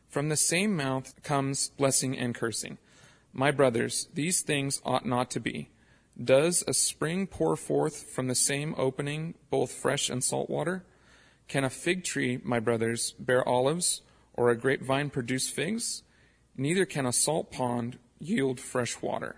From 0.08 0.28
the 0.28 0.36
same 0.36 0.76
mouth 0.76 1.14
comes 1.22 1.70
blessing 1.70 2.18
and 2.18 2.34
cursing. 2.34 2.78
My 3.32 3.50
brothers, 3.50 4.08
these 4.12 4.42
things 4.42 4.82
ought 4.84 5.06
not 5.06 5.30
to 5.30 5.40
be. 5.40 5.70
Does 6.22 6.62
a 6.66 6.74
spring 6.74 7.26
pour 7.26 7.56
forth 7.56 8.10
from 8.10 8.28
the 8.28 8.34
same 8.34 8.74
opening 8.76 9.34
both 9.50 9.72
fresh 9.72 10.10
and 10.10 10.22
salt 10.22 10.50
water? 10.50 10.84
Can 11.48 11.64
a 11.64 11.70
fig 11.70 12.04
tree, 12.04 12.38
my 12.42 12.60
brothers, 12.60 13.12
bear 13.18 13.46
olives, 13.48 14.02
or 14.34 14.50
a 14.50 14.56
grapevine 14.56 15.10
produce 15.10 15.48
figs? 15.48 16.02
Neither 16.56 16.84
can 16.84 17.06
a 17.06 17.12
salt 17.12 17.50
pond 17.50 17.98
yield 18.18 18.60
fresh 18.60 19.00
water. 19.00 19.36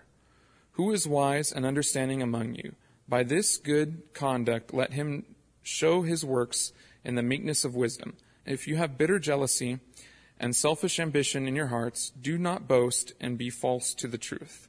Who 0.73 0.93
is 0.93 1.07
wise 1.07 1.53
and 1.53 1.65
understanding 1.65 2.21
among 2.21 2.57
you? 2.57 2.75
By 3.09 3.23
this 3.23 3.57
good 3.57 4.03
conduct 4.13 4.75
let 4.75 4.93
him 4.93 5.25
show 5.63 6.03
his 6.03 6.25
works 6.25 6.73
in 7.05 7.15
the 7.15 7.23
meekness 7.23 7.65
of 7.65 7.75
wisdom. 7.75 8.17
If 8.45 8.67
you 8.67 8.77
have 8.77 8.99
bitter 8.99 9.19
jealousy 9.19 9.79
and 10.39 10.57
selfish 10.57 10.99
ambition 10.99 11.47
in 11.47 11.55
your 11.55 11.69
hearts, 11.69 12.11
do 12.11 12.37
not 12.37 12.67
boast 12.67 13.13
and 13.21 13.39
be 13.39 13.51
false 13.51 13.95
to 13.95 14.09
the 14.09 14.19
truth. 14.19 14.69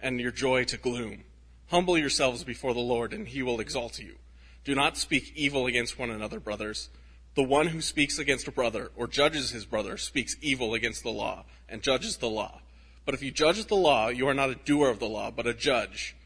and 0.00 0.20
your 0.20 0.30
joy 0.30 0.64
to 0.64 0.76
gloom. 0.76 1.24
Humble 1.68 1.98
yourselves 1.98 2.44
before 2.44 2.74
the 2.74 2.80
Lord, 2.80 3.12
and 3.12 3.26
he 3.26 3.42
will 3.42 3.60
exalt 3.60 3.98
you. 3.98 4.16
Do 4.64 4.74
not 4.74 4.96
speak 4.96 5.32
evil 5.34 5.66
against 5.66 5.98
one 5.98 6.10
another, 6.10 6.40
brothers. 6.40 6.88
The 7.36 7.42
one 7.42 7.68
who 7.68 7.80
speaks 7.80 8.18
against 8.18 8.48
a 8.48 8.52
brother 8.52 8.90
or 8.96 9.06
judges 9.06 9.50
his 9.50 9.66
brother 9.66 9.96
speaks 9.96 10.36
evil 10.40 10.74
against 10.74 11.02
the 11.02 11.10
law 11.10 11.44
and 11.68 11.82
judges 11.82 12.16
the 12.16 12.28
law. 12.28 12.60
But 13.04 13.14
if 13.14 13.22
you 13.22 13.30
judge 13.30 13.64
the 13.66 13.76
law, 13.76 14.08
you 14.08 14.26
are 14.26 14.34
not 14.34 14.50
a 14.50 14.54
doer 14.54 14.88
of 14.88 14.98
the 14.98 15.08
law, 15.08 15.30
but 15.30 15.46
a 15.46 15.54
judge. 15.54 16.16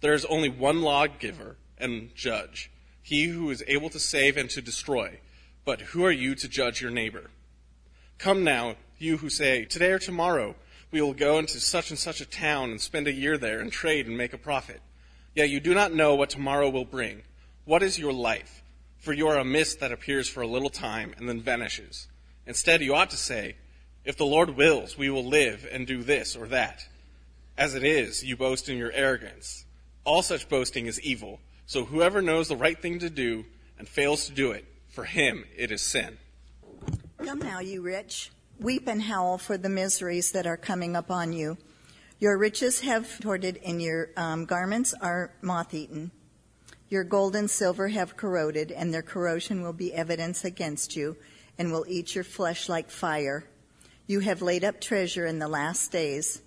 There 0.00 0.14
is 0.14 0.24
only 0.26 0.48
one 0.48 0.82
lawgiver 0.82 1.56
and 1.78 2.14
judge, 2.14 2.70
he 3.02 3.24
who 3.24 3.50
is 3.50 3.64
able 3.66 3.90
to 3.90 3.98
save 3.98 4.36
and 4.36 4.50
to 4.50 4.62
destroy. 4.62 5.20
But 5.64 5.80
who 5.80 6.04
are 6.04 6.12
you 6.12 6.34
to 6.36 6.48
judge 6.48 6.80
your 6.80 6.90
neighbor? 6.90 7.30
Come 8.18 8.44
now, 8.44 8.76
you 8.98 9.16
who 9.16 9.30
say, 9.30 9.64
Today 9.64 9.90
or 9.90 9.98
tomorrow 9.98 10.54
we 10.90 11.00
will 11.00 11.14
go 11.14 11.38
into 11.38 11.60
such 11.60 11.90
and 11.90 11.98
such 11.98 12.20
a 12.20 12.26
town 12.26 12.70
and 12.70 12.80
spend 12.80 13.06
a 13.06 13.12
year 13.12 13.36
there 13.36 13.60
and 13.60 13.70
trade 13.70 14.06
and 14.06 14.16
make 14.16 14.32
a 14.32 14.38
profit. 14.38 14.80
Yet 15.34 15.50
you 15.50 15.60
do 15.60 15.74
not 15.74 15.92
know 15.92 16.14
what 16.14 16.30
tomorrow 16.30 16.70
will 16.70 16.84
bring. 16.84 17.22
What 17.64 17.82
is 17.82 17.98
your 17.98 18.12
life? 18.12 18.62
For 18.96 19.12
you 19.12 19.28
are 19.28 19.38
a 19.38 19.44
mist 19.44 19.80
that 19.80 19.92
appears 19.92 20.28
for 20.28 20.40
a 20.40 20.46
little 20.46 20.70
time 20.70 21.14
and 21.18 21.28
then 21.28 21.40
vanishes. 21.40 22.08
Instead, 22.46 22.80
you 22.80 22.94
ought 22.94 23.10
to 23.10 23.16
say, 23.16 23.56
If 24.04 24.16
the 24.16 24.24
Lord 24.24 24.56
wills, 24.56 24.96
we 24.96 25.10
will 25.10 25.24
live 25.24 25.68
and 25.70 25.86
do 25.86 26.02
this 26.02 26.34
or 26.34 26.48
that. 26.48 26.86
As 27.56 27.74
it 27.74 27.84
is, 27.84 28.24
you 28.24 28.36
boast 28.36 28.68
in 28.68 28.78
your 28.78 28.92
arrogance. 28.92 29.64
All 30.04 30.22
such 30.22 30.48
boasting 30.48 30.86
is 30.86 31.00
evil. 31.02 31.40
So 31.66 31.84
whoever 31.84 32.22
knows 32.22 32.48
the 32.48 32.56
right 32.56 32.80
thing 32.80 33.00
to 33.00 33.10
do 33.10 33.44
and 33.78 33.86
fails 33.86 34.26
to 34.26 34.32
do 34.32 34.52
it, 34.52 34.64
for 34.88 35.04
him 35.04 35.44
it 35.56 35.70
is 35.70 35.82
sin. 35.82 36.16
Come 37.22 37.40
now, 37.40 37.60
you 37.60 37.82
rich. 37.82 38.30
Weep 38.60 38.88
and 38.88 39.02
howl 39.02 39.38
for 39.38 39.56
the 39.56 39.68
miseries 39.68 40.32
that 40.32 40.44
are 40.44 40.56
coming 40.56 40.96
upon 40.96 41.32
you. 41.32 41.56
Your 42.18 42.36
riches 42.36 42.80
have 42.80 43.20
torted, 43.20 43.60
and 43.64 43.80
your 43.80 44.10
um, 44.16 44.46
garments 44.46 44.92
are 45.00 45.30
moth 45.40 45.74
eaten. 45.74 46.10
Your 46.88 47.04
gold 47.04 47.36
and 47.36 47.48
silver 47.48 47.86
have 47.86 48.16
corroded, 48.16 48.72
and 48.72 48.92
their 48.92 49.02
corrosion 49.02 49.62
will 49.62 49.72
be 49.72 49.94
evidence 49.94 50.44
against 50.44 50.96
you, 50.96 51.16
and 51.56 51.70
will 51.70 51.84
eat 51.86 52.16
your 52.16 52.24
flesh 52.24 52.68
like 52.68 52.90
fire. 52.90 53.44
You 54.08 54.20
have 54.20 54.42
laid 54.42 54.64
up 54.64 54.80
treasure 54.80 55.24
in 55.24 55.38
the 55.38 55.46
last 55.46 55.92
days. 55.92 56.42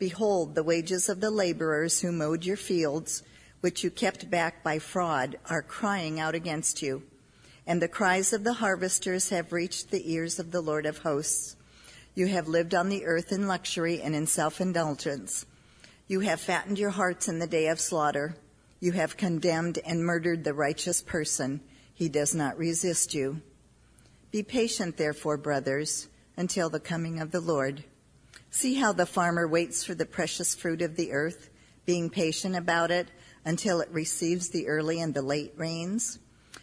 Behold, 0.00 0.56
the 0.56 0.64
wages 0.64 1.08
of 1.08 1.20
the 1.20 1.30
laborers 1.30 2.00
who 2.00 2.10
mowed 2.10 2.44
your 2.44 2.56
fields, 2.56 3.22
which 3.60 3.84
you 3.84 3.90
kept 3.92 4.28
back 4.28 4.64
by 4.64 4.80
fraud, 4.80 5.38
are 5.48 5.62
crying 5.62 6.18
out 6.18 6.34
against 6.34 6.82
you. 6.82 7.04
And 7.66 7.80
the 7.80 7.88
cries 7.88 8.32
of 8.32 8.44
the 8.44 8.54
harvesters 8.54 9.28
have 9.28 9.52
reached 9.52 9.90
the 9.90 10.12
ears 10.12 10.38
of 10.38 10.50
the 10.50 10.60
Lord 10.60 10.86
of 10.86 10.98
hosts. 10.98 11.56
You 12.14 12.26
have 12.26 12.48
lived 12.48 12.74
on 12.74 12.88
the 12.88 13.04
earth 13.06 13.32
in 13.32 13.46
luxury 13.46 14.02
and 14.02 14.14
in 14.14 14.26
self 14.26 14.60
indulgence. 14.60 15.46
You 16.08 16.20
have 16.20 16.40
fattened 16.40 16.78
your 16.78 16.90
hearts 16.90 17.28
in 17.28 17.38
the 17.38 17.46
day 17.46 17.68
of 17.68 17.80
slaughter. 17.80 18.36
You 18.80 18.92
have 18.92 19.16
condemned 19.16 19.78
and 19.86 20.04
murdered 20.04 20.44
the 20.44 20.52
righteous 20.52 21.00
person. 21.00 21.60
He 21.94 22.08
does 22.08 22.34
not 22.34 22.58
resist 22.58 23.14
you. 23.14 23.40
Be 24.32 24.42
patient, 24.42 24.96
therefore, 24.96 25.36
brothers, 25.36 26.08
until 26.36 26.68
the 26.68 26.80
coming 26.80 27.20
of 27.20 27.30
the 27.30 27.40
Lord. 27.40 27.84
See 28.50 28.74
how 28.74 28.92
the 28.92 29.06
farmer 29.06 29.46
waits 29.46 29.84
for 29.84 29.94
the 29.94 30.04
precious 30.04 30.54
fruit 30.54 30.82
of 30.82 30.96
the 30.96 31.12
earth, 31.12 31.48
being 31.86 32.10
patient 32.10 32.56
about 32.56 32.90
it 32.90 33.08
until 33.44 33.80
it 33.80 33.88
receives 33.90 34.48
the 34.48 34.68
early 34.68 35.00
and 35.00 35.14
the 35.14 35.22
late 35.22 35.54
rains. 35.56 36.18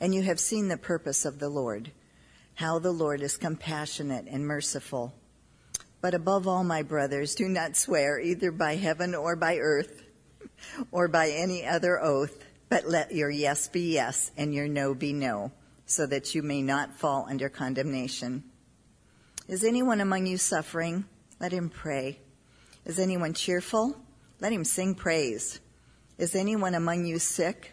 and 0.00 0.14
you 0.14 0.22
have 0.22 0.40
seen 0.40 0.68
the 0.68 0.76
purpose 0.76 1.24
of 1.24 1.38
the 1.38 1.48
Lord, 1.48 1.90
how 2.54 2.78
the 2.78 2.92
Lord 2.92 3.22
is 3.22 3.36
compassionate 3.36 4.26
and 4.28 4.46
merciful. 4.46 5.14
But 6.00 6.14
above 6.14 6.46
all, 6.46 6.64
my 6.64 6.82
brothers, 6.82 7.34
do 7.34 7.48
not 7.48 7.76
swear 7.76 8.20
either 8.20 8.52
by 8.52 8.76
heaven 8.76 9.14
or 9.14 9.36
by 9.36 9.58
earth 9.58 10.04
or 10.92 11.08
by 11.08 11.30
any 11.30 11.66
other 11.66 12.00
oath 12.00 12.44
but 12.68 12.88
let 12.88 13.12
your 13.12 13.30
yes 13.30 13.68
be 13.68 13.92
yes 13.92 14.30
and 14.36 14.52
your 14.54 14.68
no 14.68 14.94
be 14.94 15.12
no, 15.12 15.52
so 15.86 16.06
that 16.06 16.34
you 16.34 16.42
may 16.42 16.62
not 16.62 16.94
fall 16.94 17.26
under 17.28 17.48
condemnation. 17.48 18.44
Is 19.48 19.64
anyone 19.64 20.00
among 20.00 20.26
you 20.26 20.36
suffering? 20.36 21.06
Let 21.40 21.52
him 21.52 21.70
pray. 21.70 22.18
Is 22.84 22.98
anyone 22.98 23.32
cheerful? 23.32 23.96
Let 24.40 24.52
him 24.52 24.64
sing 24.64 24.94
praise. 24.94 25.60
Is 26.18 26.34
anyone 26.34 26.74
among 26.74 27.06
you 27.06 27.18
sick? 27.18 27.72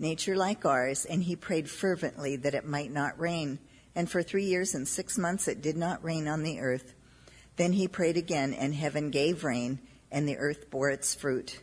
nature 0.00 0.36
like 0.36 0.64
ours, 0.64 1.04
and 1.04 1.22
he 1.22 1.36
prayed 1.36 1.68
fervently 1.68 2.36
that 2.36 2.54
it 2.54 2.66
might 2.66 2.90
not 2.90 3.20
rain. 3.20 3.58
And 3.94 4.10
for 4.10 4.22
three 4.22 4.44
years 4.44 4.74
and 4.74 4.86
six 4.88 5.18
months 5.18 5.46
it 5.48 5.62
did 5.62 5.76
not 5.76 6.02
rain 6.02 6.26
on 6.26 6.42
the 6.42 6.60
earth. 6.60 6.94
Then 7.56 7.72
he 7.72 7.88
prayed 7.88 8.16
again, 8.16 8.54
and 8.54 8.74
heaven 8.74 9.10
gave 9.10 9.44
rain, 9.44 9.80
and 10.10 10.28
the 10.28 10.38
earth 10.38 10.70
bore 10.70 10.90
its 10.90 11.14
fruit. 11.14 11.60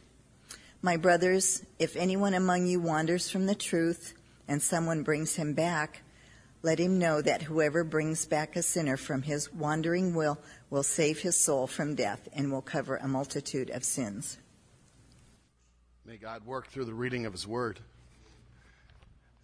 My 0.82 0.96
brothers, 0.96 1.64
if 1.80 1.96
anyone 1.96 2.34
among 2.34 2.68
you 2.68 2.80
wanders 2.80 3.30
from 3.30 3.48
the 3.48 3.56
truth 3.56 4.14
and 4.48 4.62
someone 4.62 5.04
brings 5.04 5.36
him 5.36 5.54
back, 5.54 6.04
let 6.62 6.80
him 6.80 7.00
know 7.00 7.22
that 7.22 7.44
whoever 7.44 7.84
brings 7.84 8.26
back 8.26 8.56
a 8.56 8.62
sinner 8.62 8.98
from 8.98 9.22
his 9.22 9.52
wandering 9.54 10.14
will 10.14 10.38
will 10.70 10.84
save 10.84 11.20
his 11.20 11.36
soul 11.36 11.66
from 11.66 11.96
death 11.96 12.28
and 12.34 12.52
will 12.52 12.62
cover 12.62 12.98
a 12.98 13.08
multitude 13.08 13.70
of 13.70 13.84
sins. 13.84 14.38
May 16.06 16.18
God 16.18 16.46
work 16.46 16.68
through 16.68 16.86
the 16.86 16.94
reading 16.94 17.26
of 17.26 17.34
his 17.34 17.48
word. 17.48 17.80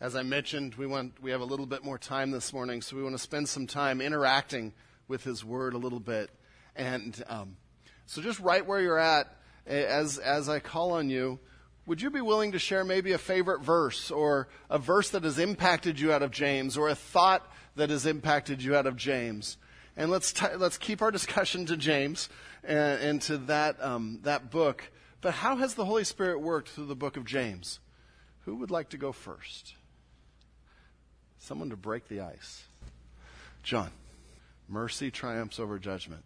As 0.04 0.18
I 0.18 0.24
mentioned, 0.24 0.76
we 0.76 0.86
want 0.86 1.14
we 1.24 1.32
have 1.32 1.40
a 1.40 1.46
little 1.46 1.66
bit 1.66 1.82
more 1.82 1.98
time 1.98 2.32
this 2.32 2.52
morning, 2.52 2.82
so 2.82 2.98
we 2.98 3.04
want 3.04 3.16
to 3.16 3.24
spend 3.24 3.48
some 3.48 3.66
time 3.66 4.02
interacting 4.02 4.74
with 5.08 5.24
his 5.24 5.46
word 5.46 5.74
a 5.74 5.78
little 5.78 6.02
bit. 6.02 6.30
And 6.76 7.24
um, 7.30 7.56
so 8.06 8.22
just 8.22 8.42
right 8.42 8.68
where 8.68 8.82
you're 8.82 9.00
at, 9.00 9.34
as, 9.66 10.18
as 10.18 10.50
I 10.50 10.60
call 10.60 10.92
on 10.92 11.10
you, 11.10 11.40
would 11.86 12.02
you 12.02 12.10
be 12.10 12.20
willing 12.20 12.52
to 12.52 12.60
share 12.60 12.84
maybe 12.84 13.14
a 13.14 13.18
favorite 13.18 13.62
verse 13.62 14.12
or 14.12 14.50
a 14.70 14.78
verse 14.78 15.10
that 15.12 15.24
has 15.24 15.40
impacted 15.40 15.98
you 15.98 16.12
out 16.12 16.22
of 16.22 16.32
James 16.32 16.76
or 16.76 16.90
a 16.90 16.96
thought 16.96 17.50
that 17.78 17.90
has 17.90 18.06
impacted 18.06 18.62
you 18.62 18.76
out 18.76 18.86
of 18.86 18.98
James? 18.98 19.56
And 19.96 20.12
let's, 20.12 20.34
t- 20.34 20.54
let's 20.58 20.78
keep 20.78 21.02
our 21.02 21.12
discussion 21.12 21.66
to 21.68 21.78
James 21.78 22.28
and, 22.62 23.02
and 23.02 23.22
to 23.22 23.38
that, 23.38 23.82
um, 23.82 24.20
that 24.24 24.52
book. 24.52 24.92
But 25.22 25.36
how 25.36 25.56
has 25.56 25.76
the 25.76 25.86
Holy 25.86 26.04
Spirit 26.04 26.42
worked 26.42 26.68
through 26.68 26.88
the 26.88 26.94
book 26.94 27.16
of 27.16 27.24
James? 27.24 27.80
Who 28.42 28.58
would 28.58 28.70
like 28.70 28.90
to 28.90 28.98
go 28.98 29.14
first? 29.14 29.76
Someone 31.44 31.72
to 31.72 31.76
break 31.76 32.08
the 32.08 32.22
ice. 32.22 32.64
John. 33.64 33.92
Mercy 34.70 35.12
triumphs 35.12 35.60
over 35.60 35.78
judgment. 35.78 36.24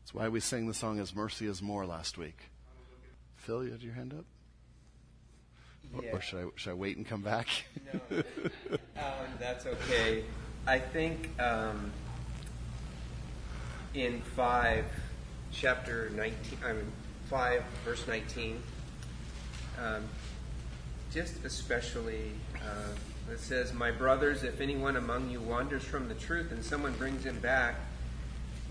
That's 0.00 0.14
why 0.14 0.28
we 0.28 0.38
sang 0.38 0.68
the 0.68 0.74
song 0.74 0.98
His 0.98 1.12
Mercy 1.12 1.46
is 1.46 1.60
More 1.60 1.84
last 1.84 2.16
week. 2.16 2.38
Phil, 3.34 3.64
you 3.64 3.72
had 3.72 3.82
your 3.82 3.94
hand 3.94 4.14
up? 4.16 4.24
Yeah. 6.00 6.12
Or, 6.12 6.20
should 6.20 6.38
I 6.38 6.48
should 6.54 6.70
I 6.70 6.74
wait 6.74 6.96
and 6.96 7.04
come 7.04 7.22
back? 7.22 7.48
no, 7.92 8.22
Alan, 8.96 9.30
that's 9.40 9.66
okay. 9.66 10.22
I 10.68 10.78
think 10.78 11.30
um, 11.40 11.90
in 13.92 14.20
five, 14.36 14.84
chapter 15.50 16.10
nineteen, 16.10 16.58
I 16.64 16.74
mean 16.74 16.92
five, 17.28 17.64
verse 17.84 18.06
nineteen. 18.06 18.62
Um, 19.84 20.04
just 21.12 21.44
especially, 21.44 22.30
uh, 22.56 22.94
it 23.30 23.40
says, 23.40 23.72
"My 23.72 23.90
brothers, 23.90 24.42
if 24.42 24.60
anyone 24.60 24.96
among 24.96 25.30
you 25.30 25.40
wanders 25.40 25.84
from 25.84 26.08
the 26.08 26.14
truth, 26.14 26.52
and 26.52 26.64
someone 26.64 26.92
brings 26.94 27.24
him 27.24 27.38
back, 27.40 27.76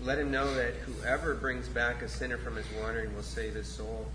let 0.02 0.18
him 0.18 0.30
know 0.30 0.52
that 0.54 0.74
whoever 0.74 1.34
brings 1.34 1.68
back 1.68 2.02
a 2.02 2.08
sinner 2.08 2.36
from 2.36 2.56
his 2.56 2.66
wandering 2.80 3.14
will 3.14 3.22
save 3.22 3.54
his 3.54 3.66
soul 3.66 4.06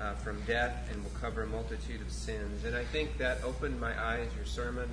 uh, 0.00 0.14
from 0.14 0.40
death 0.42 0.88
and 0.90 1.02
will 1.02 1.10
cover 1.20 1.42
a 1.42 1.46
multitude 1.46 2.00
of 2.00 2.10
sins. 2.10 2.64
And 2.64 2.76
I 2.76 2.84
think 2.84 3.18
that 3.18 3.42
opened 3.44 3.80
my 3.80 3.98
eyes, 4.00 4.28
your 4.36 4.44
sermon, 4.44 4.88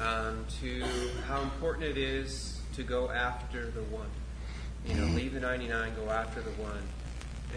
um, 0.00 0.46
to 0.60 0.82
how 1.26 1.42
important 1.42 1.84
it 1.84 1.98
is 1.98 2.60
to 2.74 2.82
go 2.82 3.10
after 3.10 3.70
the 3.70 3.82
one. 3.84 4.08
You 4.86 4.94
know, 4.94 5.06
leave 5.14 5.34
the 5.34 5.40
99, 5.40 5.92
go 5.94 6.10
after 6.10 6.40
the 6.40 6.50
one. 6.52 6.82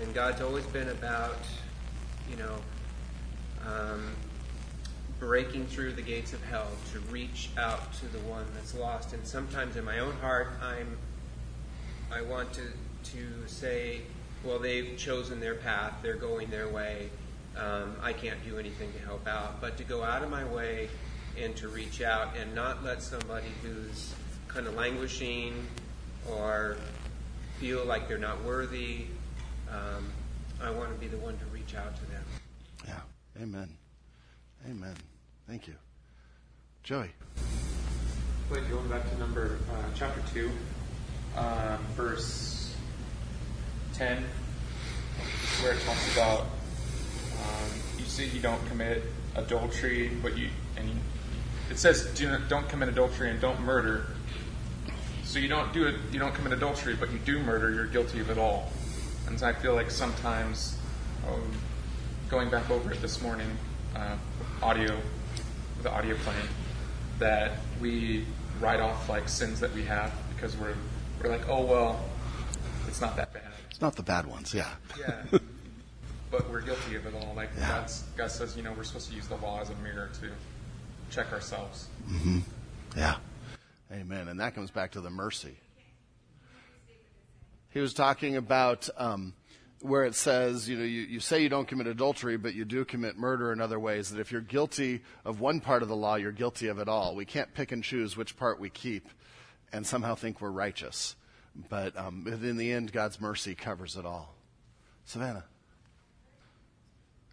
And 0.01 0.13
God's 0.13 0.41
always 0.41 0.65
been 0.67 0.89
about, 0.89 1.37
you 2.29 2.35
know, 2.35 2.55
um, 3.65 4.11
breaking 5.23 5.65
through 5.67 5.93
the 5.93 6.01
gates 6.01 6.33
of 6.33 6.43
hell 6.43 6.67
to 6.91 6.99
reach 7.09 7.49
out 7.57 7.93
to 7.93 8.05
the 8.07 8.19
one 8.19 8.45
that's 8.53 8.75
lost. 8.75 9.13
And 9.13 9.25
sometimes 9.25 9.77
in 9.77 9.85
my 9.85 9.99
own 9.99 10.11
heart, 10.15 10.49
I'm, 10.61 10.97
I 12.11 12.21
want 12.21 12.51
to 12.53 12.63
to 12.63 13.47
say, 13.47 14.01
well, 14.43 14.59
they've 14.59 14.97
chosen 14.97 15.39
their 15.39 15.55
path, 15.55 15.93
they're 16.01 16.15
going 16.15 16.49
their 16.49 16.67
way. 16.67 17.09
Um, 17.57 17.95
I 18.01 18.11
can't 18.11 18.43
do 18.45 18.57
anything 18.57 18.91
to 18.93 18.99
help 18.99 19.25
out, 19.25 19.61
but 19.61 19.77
to 19.77 19.83
go 19.85 20.03
out 20.03 20.23
of 20.23 20.29
my 20.29 20.43
way 20.43 20.89
and 21.41 21.55
to 21.57 21.69
reach 21.69 22.01
out 22.01 22.35
and 22.37 22.53
not 22.53 22.83
let 22.83 23.01
somebody 23.01 23.51
who's 23.61 24.13
kind 24.49 24.67
of 24.67 24.75
languishing 24.75 25.65
or 26.29 26.77
feel 27.59 27.85
like 27.85 28.09
they're 28.09 28.17
not 28.17 28.43
worthy. 28.43 29.05
Um, 29.69 30.11
I 30.61 30.69
want 30.69 30.93
to 30.93 30.99
be 30.99 31.07
the 31.07 31.17
one 31.17 31.37
to 31.37 31.45
reach 31.45 31.75
out 31.75 31.95
to 31.95 32.05
them. 32.07 32.23
Yeah. 32.85 33.41
Amen. 33.41 33.69
Amen. 34.69 34.95
Thank 35.47 35.67
you. 35.67 35.75
Joey. 36.83 37.09
Like 38.49 38.69
going 38.69 38.87
back 38.89 39.09
to 39.09 39.17
number 39.17 39.57
uh, 39.71 39.83
chapter 39.95 40.21
two, 40.33 40.51
um, 41.37 41.79
verse 41.95 42.75
ten, 43.93 44.23
where 45.61 45.73
it 45.73 45.81
talks 45.81 46.13
about 46.13 46.41
um, 46.41 47.69
you 47.97 48.05
say 48.05 48.27
you 48.27 48.41
don't 48.41 48.63
commit 48.67 49.03
adultery, 49.35 50.11
but 50.21 50.37
you 50.37 50.49
and 50.77 50.89
you, 50.89 50.95
it 51.69 51.77
says 51.77 52.05
do 52.15 52.29
not, 52.29 52.47
don't 52.49 52.67
commit 52.69 52.89
adultery 52.89 53.29
and 53.29 53.39
don't 53.41 53.59
murder. 53.61 54.07
So 55.23 55.39
you 55.39 55.47
don't 55.47 55.73
do 55.73 55.87
it, 55.87 55.95
you 56.11 56.19
don't 56.19 56.35
commit 56.35 56.53
adultery, 56.53 56.95
but 56.95 57.11
you 57.11 57.19
do 57.19 57.39
murder. 57.39 57.71
You're 57.71 57.87
guilty 57.87 58.19
of 58.19 58.29
it 58.29 58.37
all. 58.37 58.71
And 59.27 59.39
so 59.39 59.47
I 59.47 59.53
feel 59.53 59.73
like 59.73 59.89
sometimes, 59.89 60.77
um, 61.27 61.51
going 62.29 62.49
back 62.49 62.69
over 62.69 62.91
it 62.91 63.01
this 63.01 63.21
morning, 63.21 63.49
uh, 63.95 64.15
audio, 64.61 64.95
the 65.83 65.91
audio 65.91 66.15
plane 66.17 66.35
that 67.19 67.51
we 67.79 68.25
write 68.59 68.79
off 68.79 69.09
like 69.09 69.27
sins 69.27 69.59
that 69.59 69.73
we 69.73 69.83
have 69.83 70.13
because 70.35 70.55
we're 70.57 70.75
we're 71.21 71.29
like, 71.29 71.47
oh 71.47 71.63
well, 71.63 72.03
it's 72.87 73.01
not 73.01 73.15
that 73.15 73.33
bad. 73.33 73.43
It's 73.69 73.81
not 73.81 73.95
the 73.95 74.03
bad 74.03 74.25
ones, 74.25 74.53
yeah. 74.53 74.69
Yeah. 74.99 75.23
but 76.31 76.49
we're 76.49 76.61
guilty 76.61 76.95
of 76.95 77.05
it 77.05 77.13
all. 77.13 77.33
Like 77.35 77.49
Yeah. 77.57 77.67
God's, 77.67 78.03
God 78.17 78.31
says, 78.31 78.57
you 78.57 78.63
know, 78.63 78.73
we're 78.73 78.83
supposed 78.83 79.09
to 79.09 79.15
use 79.15 79.27
the 79.27 79.37
law 79.37 79.61
as 79.61 79.69
a 79.69 79.75
mirror 79.75 80.09
to 80.21 80.29
check 81.09 81.31
ourselves. 81.31 81.87
Mm-hmm. 82.09 82.39
Yeah. 82.97 83.15
Amen. 83.91 84.27
And 84.27 84.39
that 84.39 84.55
comes 84.55 84.71
back 84.71 84.91
to 84.91 85.01
the 85.01 85.09
mercy. 85.09 85.55
He 87.69 87.79
was 87.79 87.93
talking 87.93 88.35
about 88.35 88.89
um, 88.97 89.33
where 89.83 90.05
it 90.05 90.15
says, 90.15 90.69
you 90.69 90.77
know, 90.77 90.83
you, 90.83 91.01
you 91.01 91.19
say 91.19 91.41
you 91.41 91.49
don't 91.49 91.67
commit 91.67 91.87
adultery, 91.87 92.37
but 92.37 92.55
you 92.55 92.63
do 92.63 92.85
commit 92.85 93.17
murder 93.17 93.51
in 93.51 93.59
other 93.59 93.79
ways. 93.79 94.09
That 94.09 94.21
if 94.21 94.31
you're 94.31 94.41
guilty 94.41 95.01
of 95.25 95.41
one 95.41 95.59
part 95.59 95.83
of 95.83 95.89
the 95.89 95.95
law, 95.95 96.15
you're 96.15 96.31
guilty 96.31 96.67
of 96.67 96.79
it 96.79 96.87
all. 96.87 97.15
We 97.15 97.25
can't 97.25 97.53
pick 97.53 97.73
and 97.73 97.83
choose 97.83 98.15
which 98.15 98.37
part 98.37 98.59
we 98.59 98.69
keep 98.69 99.09
and 99.73 99.85
somehow 99.85 100.15
think 100.15 100.39
we're 100.39 100.51
righteous. 100.51 101.17
But, 101.69 101.97
um, 101.97 102.25
in 102.27 102.57
the 102.57 102.71
end, 102.71 102.93
God's 102.93 103.19
mercy 103.19 103.55
covers 103.55 103.97
it 103.97 104.05
all. 104.05 104.33
Savannah. 105.05 105.43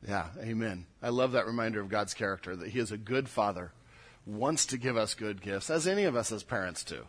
Yeah, 0.06 0.26
amen. 0.42 0.86
I 1.02 1.10
love 1.10 1.32
that 1.32 1.46
reminder 1.46 1.80
of 1.80 1.88
God's 1.88 2.14
character 2.14 2.56
that 2.56 2.70
He 2.70 2.80
is 2.80 2.90
a 2.90 2.96
good 2.96 3.28
Father, 3.28 3.70
wants 4.26 4.66
to 4.66 4.78
give 4.78 4.96
us 4.96 5.14
good 5.14 5.40
gifts, 5.40 5.70
as 5.70 5.86
any 5.86 6.04
of 6.04 6.16
us 6.16 6.32
as 6.32 6.42
parents 6.42 6.82
do. 6.82 7.06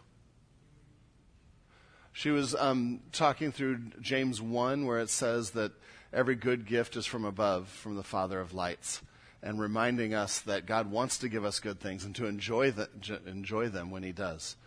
She 2.14 2.30
was 2.30 2.56
um, 2.56 3.00
talking 3.12 3.52
through 3.52 3.80
James 4.02 4.42
1, 4.42 4.86
where 4.86 5.00
it 5.00 5.10
says 5.10 5.52
that 5.52 5.72
every 6.12 6.36
good 6.36 6.66
gift 6.66 6.98
is 6.98 7.06
from 7.06 7.24
above, 7.24 7.70
from 7.70 7.96
the 7.96 8.04
Father 8.04 8.40
of 8.40 8.54
lights, 8.54 9.02
and 9.42 9.60
reminding 9.60 10.14
us 10.14 10.40
that 10.42 10.66
God 10.66 10.92
wants 10.92 11.18
to 11.20 11.30
give 11.30 11.46
us 11.46 11.60
good 11.60 11.80
things 11.80 12.04
and 12.04 12.14
to 12.16 12.26
enjoy, 12.26 12.72
the, 12.72 12.90
enjoy 13.26 13.70
them 13.70 13.92
when 13.92 14.04
He 14.04 14.12
does. 14.12 14.58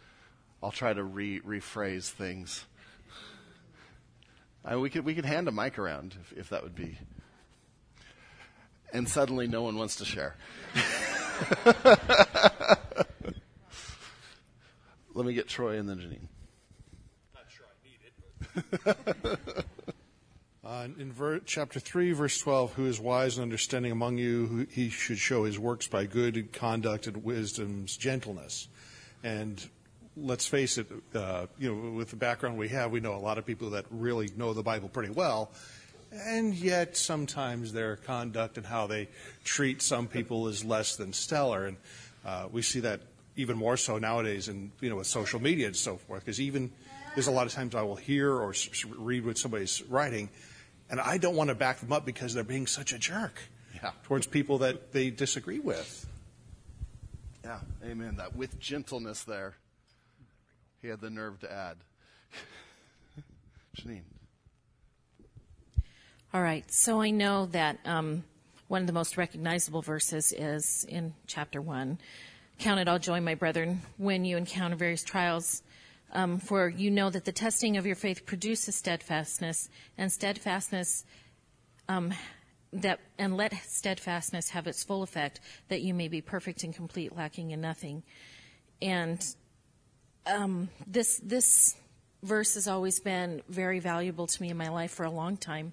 I'll 0.63 0.73
try 0.73 0.95
to 0.95 1.05
re- 1.05 1.41
rephrase 1.41 2.09
things. 2.09 2.65
I, 4.65 4.77
we, 4.77 4.89
could, 4.89 5.05
we 5.05 5.15
could 5.15 5.27
hand 5.27 5.47
a 5.47 5.53
mic 5.53 5.79
around 5.79 6.17
if, 6.23 6.33
if 6.39 6.49
that 6.49 6.63
would 6.63 6.75
be. 6.75 6.97
And 8.93 9.07
suddenly 9.07 9.47
no 9.47 9.63
one 9.63 9.77
wants 9.77 9.97
to 9.97 10.07
share. 10.07 10.37
Let 15.15 15.27
me 15.27 15.35
get 15.35 15.49
Troy 15.49 15.79
and 15.79 15.89
then 15.89 15.99
Janine. 15.99 16.29
Uh, 20.67 20.89
in 20.99 21.13
ver- 21.13 21.41
chapter 21.41 21.79
3, 21.79 22.13
verse 22.13 22.39
12, 22.39 22.73
who 22.73 22.87
is 22.87 22.99
wise 22.99 23.37
and 23.37 23.43
understanding 23.43 23.93
among 23.93 24.17
you, 24.17 24.47
who 24.47 24.67
he 24.71 24.89
should 24.89 25.19
show 25.19 25.45
his 25.45 25.59
works 25.59 25.87
by 25.87 26.07
good 26.07 26.55
conduct 26.55 27.07
and 27.07 27.23
wisdom's 27.23 27.99
gentleness. 27.99 28.67
And 29.23 29.63
let's 30.17 30.47
face 30.47 30.79
it, 30.79 30.87
uh, 31.15 31.47
you 31.59 31.71
know, 31.71 31.91
with 31.91 32.09
the 32.09 32.17
background 32.17 32.57
we 32.57 32.69
have, 32.69 32.91
we 32.91 33.01
know 33.01 33.15
a 33.15 33.21
lot 33.21 33.37
of 33.37 33.45
people 33.45 33.71
that 33.71 33.85
really 33.91 34.31
know 34.39 34.55
the 34.55 34.63
Bible 34.63 34.89
pretty 34.89 35.13
well. 35.13 35.51
And 36.11 36.55
yet, 36.55 36.97
sometimes 36.97 37.73
their 37.75 37.97
conduct 37.97 38.57
and 38.57 38.65
how 38.65 38.87
they 38.87 39.09
treat 39.45 39.83
some 39.83 40.07
people 40.07 40.49
is 40.49 40.65
less 40.65 40.97
than 40.97 41.13
stellar. 41.13 41.67
And 41.67 41.77
uh, 42.25 42.49
we 42.51 42.63
see 42.63 42.81
that 42.81 43.01
even 43.37 43.59
more 43.59 43.77
so 43.77 43.99
nowadays, 43.99 44.49
in 44.49 44.73
you 44.81 44.89
know, 44.89 44.97
with 44.97 45.09
social 45.09 45.43
media 45.43 45.67
and 45.67 45.77
so 45.77 45.97
forth. 45.97 46.25
Because 46.25 46.41
even 46.41 46.71
there's 47.15 47.27
a 47.27 47.31
lot 47.33 47.47
of 47.47 47.53
times 47.53 47.75
I 47.75 47.83
will 47.83 47.97
hear 47.97 48.31
or 48.33 48.51
s- 48.51 48.69
s- 48.71 48.85
read 48.85 49.25
what 49.25 49.39
somebody's 49.39 49.83
writing, 49.83 50.29
and 50.91 51.01
I 51.01 51.19
don't 51.19 51.37
want 51.37 51.49
to 51.49 51.55
back 51.55 51.81
them 51.81 51.93
up 51.93 52.05
because 52.05 52.35
they're 52.35 52.45
being 52.45 52.67
such 52.67 52.93
a 52.93 52.99
jerk 52.99 53.39
Yeah. 53.75 53.93
towards 54.05 54.27
people 54.27 54.59
that 54.59 54.93
they 54.93 55.11
disagree 55.11 55.59
with. 55.61 56.07
Yeah, 57.45 57.61
amen. 57.85 58.17
That 58.17 58.35
with 58.35 58.59
gentleness 58.59 59.23
there, 59.25 59.55
he 60.83 60.89
had 60.89 61.01
the 61.01 61.11
nerve 61.11 61.41
to 61.41 61.53
add. 61.53 61.77
Janine. 63.77 64.03
All 66.33 66.43
right. 66.43 66.65
So 66.73 67.01
I 67.01 67.11
know 67.11 67.47
that 67.47 67.79
um, 67.85 68.25
one 68.69 68.81
of 68.81 68.87
the 68.87 68.93
most 68.93 69.17
recognizable 69.17 69.83
verses 69.83 70.33
is 70.37 70.85
in 70.89 71.15
chapter 71.27 71.61
1. 71.61 71.99
Count 72.59 72.81
it 72.81 72.89
all 72.89 72.99
joy, 72.99 73.21
my 73.21 73.35
brethren, 73.35 73.83
when 73.99 74.25
you 74.25 74.37
encounter 74.37 74.75
various 74.77 75.03
trials, 75.05 75.63
um, 76.15 76.39
for 76.39 76.69
you 76.69 76.91
know 76.91 77.11
that 77.11 77.25
the 77.25 77.33
testing 77.33 77.77
of 77.77 77.87
your 77.87 77.97
faith 77.97 78.25
produces 78.25 78.77
steadfastness, 78.77 79.69
and 79.99 80.11
steadfastness 80.11 81.05
um, 81.89 82.13
that 82.73 83.01
and 83.19 83.37
let 83.37 83.53
steadfastness 83.65 84.51
have 84.51 84.67
its 84.67 84.83
full 84.83 85.03
effect, 85.03 85.41
that 85.69 85.83
you 85.83 85.95
may 85.95 86.09
be 86.09 86.21
perfect 86.21 86.65
and 86.65 86.75
complete, 86.75 87.17
lacking 87.17 87.51
in 87.51 87.61
nothing. 87.61 88.03
And 88.81 89.25
um, 90.27 90.69
this 90.87 91.21
this 91.23 91.77
verse 92.23 92.55
has 92.55 92.69
always 92.69 93.01
been 93.01 93.43
very 93.49 93.81
valuable 93.81 94.27
to 94.27 94.43
me 94.43 94.51
in 94.51 94.57
my 94.57 94.69
life 94.69 94.93
for 94.93 95.05
a 95.05 95.11
long 95.11 95.37
time, 95.37 95.73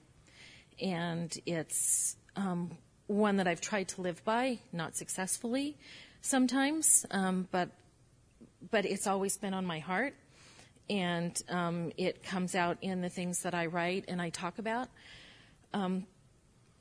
and 0.82 1.36
it's 1.46 2.16
um, 2.36 2.78
one 3.08 3.38
that 3.38 3.48
I've 3.48 3.62
tried 3.62 3.90
to 3.90 4.02
live 4.02 4.24
by, 4.24 4.60
not 4.72 4.96
successfully 4.96 5.78
sometimes, 6.22 7.06
um, 7.12 7.48
but 7.52 7.70
but 8.70 8.86
it's 8.86 9.08
always 9.08 9.38
been 9.38 9.54
on 9.54 9.66
my 9.66 9.80
heart, 9.80 10.14
and 10.92 11.42
um, 11.48 11.94
it 11.96 12.22
comes 12.22 12.54
out 12.54 12.78
in 12.82 13.02
the 13.02 13.08
things 13.08 13.44
that 13.44 13.56
I 13.56 13.68
write 13.68 14.06
and 14.10 14.22
I 14.22 14.30
talk 14.30 14.60
about. 14.60 14.90
Um, 15.74 16.06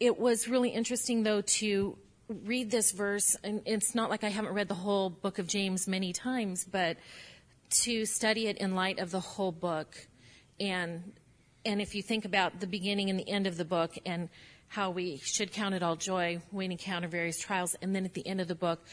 it 0.00 0.18
was 0.18 0.48
really 0.48 0.70
interesting, 0.70 1.22
though, 1.22 1.42
to 1.42 1.96
read 2.28 2.72
this 2.72 2.90
verse, 2.90 3.36
and 3.44 3.62
it's 3.66 3.94
not 3.94 4.10
like 4.10 4.24
I 4.24 4.28
haven't 4.28 4.52
read 4.52 4.66
the 4.66 4.74
whole 4.74 5.10
book 5.10 5.38
of 5.38 5.46
James 5.46 5.86
many 5.86 6.12
times, 6.12 6.64
but 6.64 6.96
to 7.82 8.04
study 8.04 8.48
it 8.48 8.58
in 8.58 8.74
light 8.74 8.98
of 8.98 9.12
the 9.12 9.20
whole 9.20 9.52
book, 9.52 9.94
and 10.58 11.12
and 11.64 11.80
if 11.80 11.94
you 11.94 12.02
think 12.02 12.24
about 12.24 12.58
the 12.58 12.66
beginning 12.66 13.10
and 13.10 13.18
the 13.18 13.28
end 13.28 13.46
of 13.46 13.56
the 13.56 13.64
book, 13.64 13.96
and 14.04 14.28
how 14.68 14.90
we 14.90 15.18
should 15.18 15.52
count 15.52 15.74
it 15.74 15.82
all 15.82 15.94
joy 15.94 16.40
when 16.50 16.68
we 16.68 16.72
encounter 16.72 17.06
various 17.06 17.38
trials, 17.38 17.76
and 17.80 17.94
then 17.94 18.04
at 18.04 18.14
the 18.14 18.26
end 18.26 18.40
of 18.40 18.48
the 18.48 18.54
book, 18.56 18.84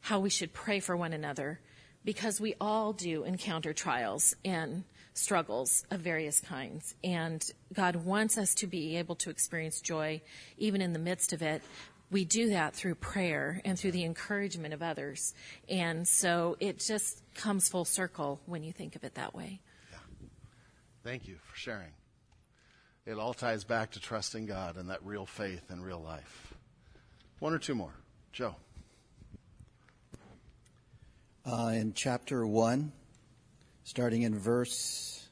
how 0.00 0.20
we 0.20 0.30
should 0.30 0.52
pray 0.54 0.80
for 0.80 0.96
one 0.96 1.12
another, 1.12 1.60
because 2.04 2.40
we 2.40 2.54
all 2.60 2.92
do 2.92 3.24
encounter 3.24 3.72
trials 3.72 4.34
and 4.44 4.84
struggles 5.14 5.84
of 5.90 6.00
various 6.00 6.40
kinds. 6.40 6.94
And 7.04 7.44
God 7.72 7.96
wants 7.96 8.38
us 8.38 8.54
to 8.56 8.66
be 8.66 8.96
able 8.96 9.14
to 9.16 9.30
experience 9.30 9.80
joy 9.80 10.22
even 10.58 10.80
in 10.80 10.92
the 10.92 10.98
midst 10.98 11.32
of 11.32 11.42
it. 11.42 11.62
We 12.10 12.24
do 12.24 12.50
that 12.50 12.74
through 12.74 12.96
prayer 12.96 13.60
and 13.64 13.78
through 13.78 13.92
the 13.92 14.04
encouragement 14.04 14.74
of 14.74 14.82
others. 14.82 15.34
And 15.68 16.06
so 16.06 16.56
it 16.60 16.78
just 16.78 17.22
comes 17.34 17.68
full 17.68 17.84
circle 17.84 18.40
when 18.46 18.62
you 18.62 18.72
think 18.72 18.96
of 18.96 19.04
it 19.04 19.14
that 19.14 19.34
way. 19.34 19.60
Yeah. 19.90 19.98
Thank 21.04 21.26
you 21.26 21.36
for 21.42 21.56
sharing. 21.56 21.92
It 23.06 23.18
all 23.18 23.34
ties 23.34 23.64
back 23.64 23.92
to 23.92 24.00
trusting 24.00 24.46
God 24.46 24.76
and 24.76 24.90
that 24.90 25.04
real 25.04 25.26
faith 25.26 25.70
and 25.70 25.84
real 25.84 26.00
life. 26.00 26.54
One 27.40 27.52
or 27.52 27.58
two 27.58 27.74
more. 27.74 27.94
Joe. 28.32 28.54
Uh, 31.44 31.72
in 31.74 31.92
chapter 31.92 32.46
1, 32.46 32.92
starting 33.82 34.22
in 34.22 34.38
verse 34.38 35.26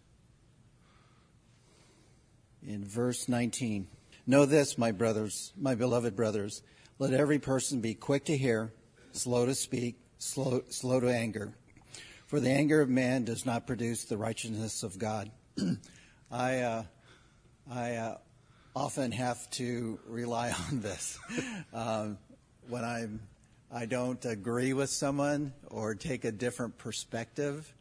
in 2.66 2.84
verse 2.84 3.28
19. 3.28 3.86
Know 4.26 4.44
this, 4.44 4.76
my 4.76 4.90
brothers, 4.90 5.52
my 5.56 5.76
beloved 5.76 6.16
brothers, 6.16 6.62
let 6.98 7.12
every 7.12 7.38
person 7.38 7.80
be 7.80 7.94
quick 7.94 8.24
to 8.24 8.36
hear, 8.36 8.72
slow 9.12 9.46
to 9.46 9.54
speak, 9.54 10.00
slow, 10.18 10.62
slow 10.68 10.98
to 10.98 11.08
anger. 11.08 11.52
For 12.26 12.40
the 12.40 12.50
anger 12.50 12.80
of 12.80 12.88
man 12.88 13.24
does 13.24 13.46
not 13.46 13.68
produce 13.68 14.04
the 14.04 14.18
righteousness 14.18 14.82
of 14.82 14.98
God. 14.98 15.30
I, 16.30 16.58
uh, 16.58 16.82
I 17.70 17.94
uh, 17.94 18.18
often 18.74 19.12
have 19.12 19.48
to 19.50 20.00
rely 20.06 20.52
on 20.70 20.80
this. 20.80 21.20
um, 21.72 22.18
when 22.68 22.84
I'm, 22.84 23.20
I 23.72 23.86
don't 23.86 24.24
agree 24.24 24.72
with 24.72 24.90
someone 24.90 25.52
or 25.68 25.94
take 25.94 26.24
a 26.24 26.32
different 26.32 26.76
perspective, 26.76 27.72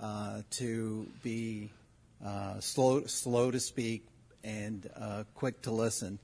uh, 0.00 0.42
to 0.50 1.06
be 1.22 1.70
uh, 2.24 2.58
slow, 2.58 3.06
slow 3.06 3.52
to 3.52 3.60
speak 3.60 4.08
and 4.42 4.90
uh, 5.00 5.22
quick 5.34 5.62
to 5.62 5.70
listen. 5.70 6.18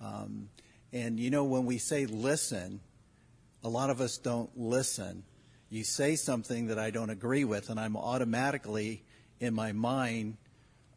Um, 0.00 0.48
and 0.92 1.20
you 1.20 1.30
know, 1.30 1.44
when 1.44 1.66
we 1.66 1.78
say 1.78 2.06
listen, 2.06 2.80
a 3.62 3.68
lot 3.68 3.90
of 3.90 4.00
us 4.00 4.18
don't 4.18 4.50
listen. 4.56 5.22
You 5.70 5.84
say 5.84 6.16
something 6.16 6.66
that 6.66 6.78
I 6.78 6.90
don't 6.90 7.10
agree 7.10 7.44
with, 7.44 7.70
and 7.70 7.78
I'm 7.78 7.96
automatically 7.96 9.04
in 9.38 9.54
my 9.54 9.70
mind 9.70 10.36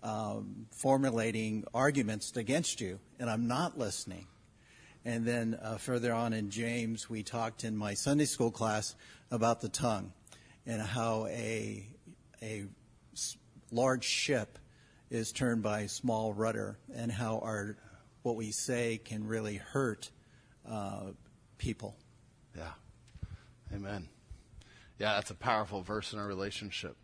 um, 0.01 0.65
formulating 0.71 1.63
arguments 1.75 2.35
against 2.35 2.81
you, 2.81 2.99
and 3.19 3.29
I'm 3.29 3.47
not 3.47 3.77
listening. 3.77 4.25
And 5.07 5.23
then 5.23 5.57
uh, 5.63 5.77
further 5.77 6.11
on 6.11 6.33
in 6.33 6.49
James, 6.49 7.09
we 7.09 7.23
talked 7.23 7.63
in 7.63 7.77
my 7.77 7.93
Sunday 7.93 8.25
school 8.25 8.51
class 8.51 8.93
about 9.31 9.61
the 9.61 9.69
tongue 9.69 10.11
and 10.65 10.81
how 10.81 11.27
a 11.27 11.87
a 12.41 12.65
large 13.71 14.03
ship 14.03 14.59
is 15.09 15.31
turned 15.31 15.63
by 15.63 15.79
a 15.79 15.87
small 15.87 16.33
rudder, 16.33 16.77
and 16.93 17.09
how 17.09 17.39
our 17.39 17.77
what 18.23 18.35
we 18.35 18.51
say 18.51 18.99
can 19.01 19.25
really 19.25 19.55
hurt 19.55 20.11
uh, 20.69 21.11
people. 21.57 21.95
Yeah. 22.53 22.71
Amen. 23.73 24.09
Yeah, 24.99 25.13
that's 25.13 25.31
a 25.31 25.35
powerful 25.35 25.83
verse 25.83 26.11
in 26.11 26.19
our 26.19 26.27
relationship. 26.27 26.97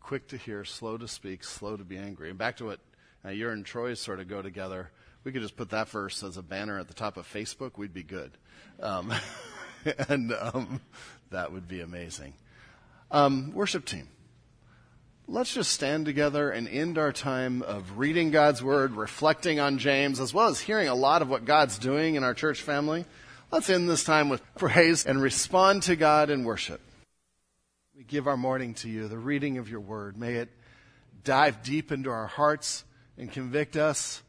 Quick 0.00 0.28
to 0.28 0.38
hear, 0.38 0.64
slow 0.64 0.96
to 0.96 1.06
speak, 1.06 1.44
slow 1.44 1.76
to 1.76 1.84
be 1.84 1.98
angry. 1.98 2.30
And 2.30 2.38
back 2.38 2.56
to 2.56 2.64
what 2.64 2.80
uh, 3.22 3.28
you 3.28 3.50
and 3.50 3.66
Troy 3.66 3.92
sort 3.92 4.18
of 4.18 4.28
go 4.28 4.40
together. 4.40 4.92
We 5.24 5.32
could 5.32 5.42
just 5.42 5.56
put 5.56 5.70
that 5.70 5.88
verse 5.88 6.22
as 6.22 6.36
a 6.36 6.42
banner 6.42 6.78
at 6.78 6.88
the 6.88 6.94
top 6.94 7.16
of 7.16 7.30
Facebook. 7.30 7.76
We'd 7.76 7.92
be 7.92 8.02
good. 8.02 8.32
Um, 8.80 9.12
and 10.08 10.32
um, 10.32 10.80
that 11.30 11.52
would 11.52 11.68
be 11.68 11.80
amazing. 11.80 12.34
Um, 13.10 13.52
worship 13.52 13.84
team 13.84 14.08
let's 15.30 15.54
just 15.54 15.72
stand 15.72 16.04
together 16.06 16.50
and 16.50 16.66
end 16.68 16.98
our 16.98 17.12
time 17.12 17.62
of 17.62 17.98
reading 17.98 18.32
God's 18.32 18.62
Word, 18.62 18.96
reflecting 18.96 19.60
on 19.60 19.78
James, 19.78 20.18
as 20.18 20.34
well 20.34 20.48
as 20.48 20.58
hearing 20.58 20.88
a 20.88 20.94
lot 20.94 21.22
of 21.22 21.30
what 21.30 21.44
God's 21.44 21.78
doing 21.78 22.16
in 22.16 22.24
our 22.24 22.34
church 22.34 22.60
family. 22.60 23.04
Let's 23.52 23.70
end 23.70 23.88
this 23.88 24.02
time 24.02 24.28
with 24.28 24.42
praise 24.56 25.06
and 25.06 25.22
respond 25.22 25.84
to 25.84 25.94
God 25.94 26.30
in 26.30 26.44
worship. 26.44 26.80
We 27.96 28.02
give 28.02 28.26
our 28.26 28.36
morning 28.36 28.74
to 28.74 28.88
you, 28.88 29.06
the 29.06 29.18
reading 29.18 29.58
of 29.58 29.70
your 29.70 29.80
Word. 29.80 30.16
May 30.16 30.34
it 30.34 30.48
dive 31.22 31.62
deep 31.62 31.92
into 31.92 32.10
our 32.10 32.26
hearts 32.26 32.84
and 33.16 33.30
convict 33.30 33.76
us. 33.76 34.22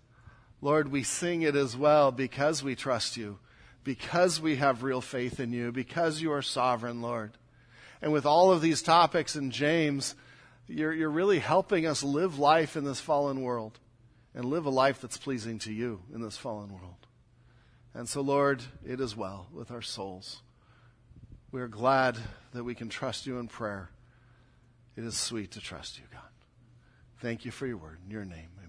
Lord, 0.61 0.91
we 0.91 1.03
sing 1.03 1.41
it 1.41 1.55
as 1.55 1.75
well 1.75 2.11
because 2.11 2.63
we 2.63 2.75
trust 2.75 3.17
you, 3.17 3.39
because 3.83 4.39
we 4.39 4.57
have 4.57 4.83
real 4.83 5.01
faith 5.01 5.39
in 5.39 5.51
you, 5.51 5.71
because 5.71 6.21
you 6.21 6.31
are 6.31 6.43
sovereign, 6.43 7.01
Lord. 7.01 7.31
And 8.01 8.13
with 8.13 8.25
all 8.25 8.51
of 8.51 8.61
these 8.61 8.81
topics 8.81 9.35
in 9.35 9.51
James, 9.51 10.15
you're, 10.67 10.93
you're 10.93 11.09
really 11.09 11.39
helping 11.39 11.87
us 11.87 12.03
live 12.03 12.37
life 12.37 12.77
in 12.77 12.83
this 12.83 12.99
fallen 12.99 13.41
world 13.41 13.79
and 14.35 14.45
live 14.45 14.65
a 14.65 14.69
life 14.69 15.01
that's 15.01 15.17
pleasing 15.17 15.59
to 15.59 15.73
you 15.73 16.01
in 16.13 16.21
this 16.21 16.37
fallen 16.37 16.71
world. 16.71 17.07
And 17.93 18.07
so, 18.07 18.21
Lord, 18.21 18.63
it 18.85 19.01
is 19.01 19.17
well 19.17 19.47
with 19.51 19.71
our 19.71 19.81
souls. 19.81 20.41
We 21.51 21.59
are 21.59 21.67
glad 21.67 22.17
that 22.53 22.63
we 22.63 22.75
can 22.75 22.87
trust 22.87 23.27
you 23.27 23.39
in 23.39 23.47
prayer. 23.47 23.89
It 24.95 25.03
is 25.03 25.17
sweet 25.17 25.51
to 25.51 25.59
trust 25.59 25.97
you, 25.97 26.05
God. 26.11 26.21
Thank 27.19 27.45
you 27.45 27.51
for 27.51 27.67
your 27.67 27.77
word. 27.77 27.97
In 28.05 28.11
your 28.11 28.25
name. 28.25 28.60